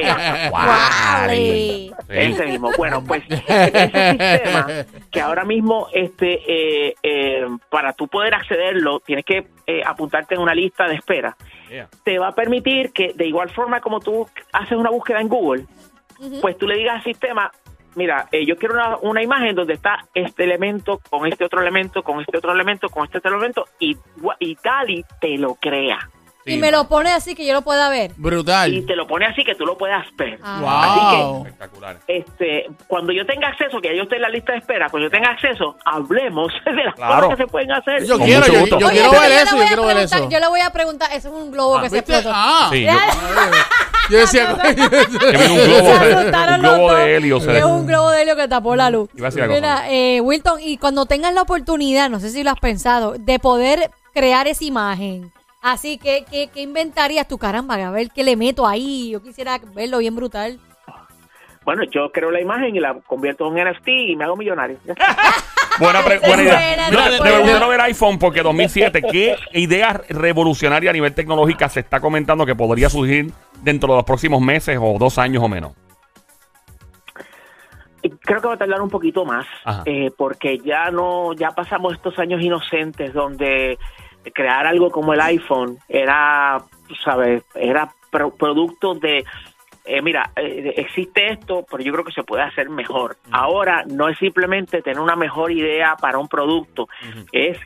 [0.52, 1.36] Wall-E.
[1.36, 1.92] Sí.
[2.08, 2.70] Ese mismo.
[2.76, 4.66] Bueno, pues ese sistema
[5.10, 6.40] que ahora mismo, este,
[6.88, 11.36] eh, eh, para tú poder accederlo, tienes que eh, apuntarte en una lista de espera.
[11.70, 11.88] Yeah.
[12.04, 15.64] Te va a permitir que, de igual forma como tú haces una búsqueda en Google,
[16.40, 17.50] pues tú le digas al sistema,
[17.96, 22.02] mira, eh, yo quiero una, una imagen donde está este elemento con este otro elemento,
[22.02, 23.96] con este otro elemento, con este otro elemento, y,
[24.38, 25.98] y Dali te lo crea.
[26.46, 28.12] Sí, y me lo pone así que yo lo pueda ver.
[28.16, 28.84] y Brutal.
[28.86, 30.38] te lo pone así que tú lo puedas ver.
[30.42, 31.26] Ah.
[31.34, 31.44] Wow.
[31.46, 31.98] Espectacular.
[32.06, 35.08] Este, cuando yo tenga acceso, que ya yo estoy en la lista de espera, cuando
[35.08, 37.14] yo tenga acceso, hablemos de las Claro.
[37.24, 38.04] cosas que se pueden hacer.
[38.04, 39.96] Yo Con quiero, yo, yo Oye, quiero ver le eso, voy yo a quiero ver
[39.96, 40.30] preguntar- eso.
[40.30, 42.30] Yo le voy a preguntar, eso es un globo que se explotó.
[42.32, 42.68] Ah.
[42.70, 42.92] Sí, yo-
[44.08, 44.68] Yo decía, Que
[45.50, 47.36] un globo, un globo de helio.
[47.38, 49.08] Es un globo de helio que tapó la luz.
[49.16, 52.44] Iba a decir algo, Mira, eh, Wilton, y cuando tengas la oportunidad, no sé si
[52.44, 55.32] lo has pensado, de poder crear esa imagen.
[55.68, 57.38] Así que, ¿qué, qué inventarías tú?
[57.38, 59.10] Caramba, a ver qué le meto ahí.
[59.10, 60.60] Yo quisiera verlo bien brutal.
[61.64, 64.78] Bueno, yo creo la imagen y la convierto en NFT y me hago millonario.
[65.80, 66.88] Buena, pre- buena idea.
[66.88, 67.08] buena.
[67.10, 72.54] gustaría ver iPhone porque 2007, ¿qué idea revolucionaria a nivel tecnológica se está comentando que
[72.54, 75.72] podría surgir dentro de los próximos meses o dos años o menos?
[78.20, 79.44] Creo que va a tardar un poquito más,
[79.84, 83.76] eh, porque ya no, ya pasamos estos años inocentes donde
[84.32, 86.62] crear algo como el iPhone era,
[87.04, 89.24] sabes, era pro- producto de,
[89.84, 93.16] eh, mira, eh, existe esto, pero yo creo que se puede hacer mejor.
[93.30, 96.88] Ahora no es simplemente tener una mejor idea para un producto,
[97.32, 97.58] es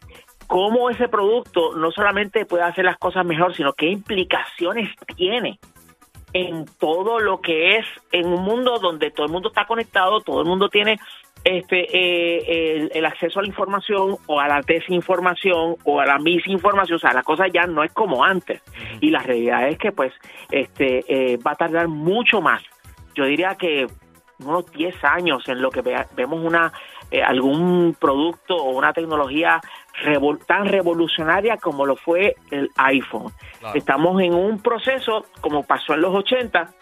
[0.46, 5.58] cómo ese producto no solamente puede hacer las cosas mejor, sino qué implicaciones tiene
[6.32, 10.40] en todo lo que es en un mundo donde todo el mundo está conectado, todo
[10.42, 10.98] el mundo tiene
[11.42, 16.18] este eh, el, el acceso a la información o a la desinformación o a la
[16.18, 18.62] misinformación, o sea, la cosa ya no es como antes.
[19.00, 20.12] Y la realidad es que pues
[20.50, 22.62] este eh, va a tardar mucho más.
[23.14, 23.86] Yo diría que
[24.44, 26.72] unos 10 años en lo que vea- vemos una
[27.10, 29.60] eh, algún producto o una tecnología
[30.02, 33.32] revol- tan revolucionaria como lo fue el iPhone.
[33.58, 33.78] Claro.
[33.78, 36.74] Estamos en un proceso como pasó en los 80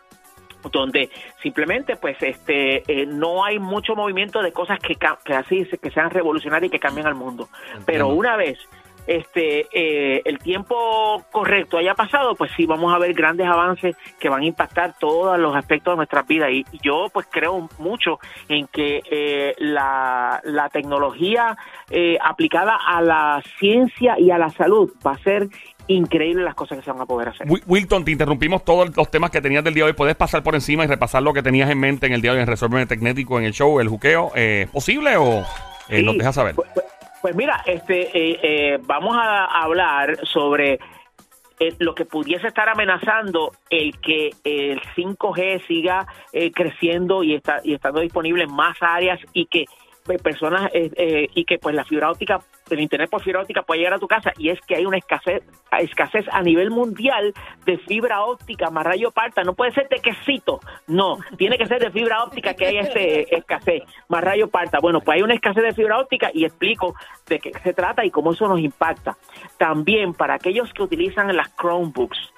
[0.72, 1.08] donde
[1.40, 6.10] simplemente pues este eh, no hay mucho movimiento de cosas que, que así que sean
[6.10, 7.48] revolucionarias y que cambien al mundo.
[7.86, 8.58] Pero una vez
[9.08, 14.28] este eh, el tiempo correcto haya pasado, pues sí vamos a ver grandes avances que
[14.28, 16.50] van a impactar todos los aspectos de nuestras vidas.
[16.52, 21.56] Y, y yo pues creo mucho en que eh, la, la tecnología
[21.90, 25.48] eh, aplicada a la ciencia y a la salud va a ser
[25.86, 27.46] increíble las cosas que se van a poder hacer.
[27.50, 29.96] Wi- Wilton, te interrumpimos todos los temas que tenías del día de hoy.
[29.96, 32.36] ¿Puedes pasar por encima y repasar lo que tenías en mente en el día de
[32.38, 34.30] hoy en Resuelve Tecnético en el show, el juqueo?
[34.34, 35.40] Eh, ¿Es posible o
[35.88, 36.54] eh, Sí, nos dejas saber?
[36.56, 36.68] Pues,
[37.22, 40.78] pues- mira, este, eh, eh, vamos a hablar sobre
[41.60, 47.60] eh, lo que pudiese estar amenazando el que el 5G siga eh, creciendo y está
[47.64, 49.64] y estando disponible en más áreas y que
[50.08, 52.40] eh, personas eh, y que pues la fibra óptica
[52.74, 54.32] el internet por fibra óptica puede llegar a tu casa.
[54.38, 55.42] Y es que hay una escasez
[55.80, 59.42] escasez a nivel mundial de fibra óptica más rayo parta.
[59.42, 60.60] No puede ser de quesito.
[60.86, 64.78] No tiene que ser de fibra óptica que hay este escasez más rayo parta.
[64.80, 66.94] Bueno pues hay una escasez de fibra óptica y explico
[67.26, 69.16] de qué se trata y cómo eso nos impacta.
[69.58, 72.37] También para aquellos que utilizan las Chromebooks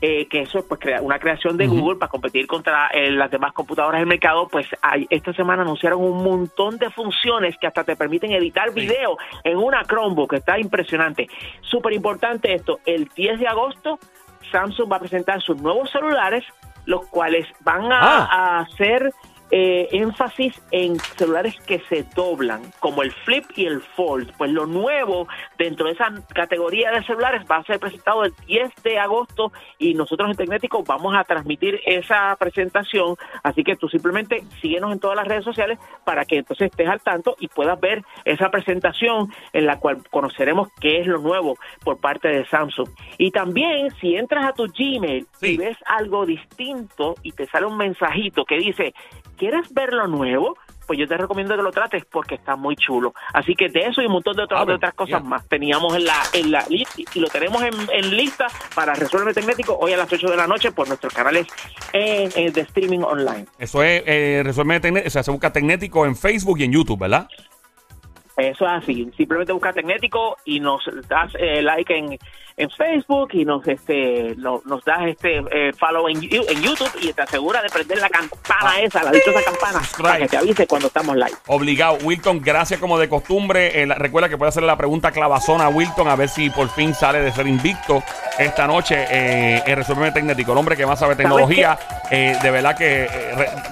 [0.00, 3.30] eh, que eso es pues crea- una creación de Google para competir contra eh, las
[3.30, 7.84] demás computadoras del mercado, pues hay- esta semana anunciaron un montón de funciones que hasta
[7.84, 11.28] te permiten editar video en una Chromebook, está impresionante.
[11.60, 13.98] Súper importante esto, el 10 de agosto
[14.50, 16.44] Samsung va a presentar sus nuevos celulares,
[16.86, 18.28] los cuales van a, Ah.
[18.30, 19.12] a hacer
[19.50, 24.32] eh, énfasis en celulares que se doblan, como el Flip y el Fold.
[24.36, 25.26] Pues lo nuevo
[25.58, 29.94] dentro de esa categoría de celulares va a ser presentado el 10 de agosto y
[29.94, 33.16] nosotros en Tecnético vamos a transmitir esa presentación.
[33.42, 37.00] Así que tú simplemente síguenos en todas las redes sociales para que entonces estés al
[37.00, 42.00] tanto y puedas ver esa presentación en la cual conoceremos qué es lo nuevo por
[42.00, 42.88] parte de Samsung.
[43.18, 45.54] Y también si entras a tu Gmail Sí.
[45.54, 48.94] y ves algo distinto y te sale un mensajito que dice,
[49.40, 50.56] ¿quieres ver lo nuevo?
[50.86, 53.14] Pues yo te recomiendo que lo trates porque está muy chulo.
[53.32, 55.94] Así que de eso y un montón de, otras- Ah, de otras cosas más teníamos
[55.96, 59.92] en la, en la lista y lo tenemos en, en lista para Resuelve Tecnético hoy
[59.92, 61.46] a las 8 de la noche por nuestros canales
[61.92, 63.46] en, en- de streaming online.
[63.58, 66.98] Eso es eh, Resuelve Tecnético, o sea, se busca Tecnético en Facebook y en YouTube,
[66.98, 67.28] ¿verdad?
[68.36, 69.10] Eso es así.
[69.16, 72.18] Simplemente busca Tecnético y nos das eh, like en,
[72.62, 77.22] en Facebook y nos este no- nos das este eh, follow en, YouTube y te
[77.22, 78.80] asegura de prender la campana Ah.
[78.80, 81.32] esa, la dichosa campana, para que te avise cuando estamos live.
[81.46, 81.98] Obligado.
[82.02, 83.82] Wilton, gracias como de costumbre.
[83.82, 86.68] Eh, la- recuerda que puede hacerle la pregunta clavazona a Wilton a ver si por
[86.68, 88.02] fin sale de ser invicto
[88.38, 90.52] esta noche eh, en Resuelve Tecnético.
[90.52, 91.78] El hombre que más sabe tecnología,
[92.10, 93.08] de verdad que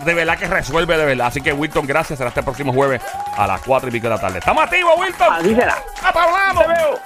[0.05, 1.27] de verdad que resuelve de verdad.
[1.27, 2.19] Así que Wilton, gracias.
[2.19, 3.03] Será este próximo jueves
[3.37, 4.39] a las 4 y pico de la tarde.
[4.39, 5.33] ¡Estamos activos, Wilton!
[5.33, 5.77] Así será.
[6.03, 7.01] ¡Hasta veo.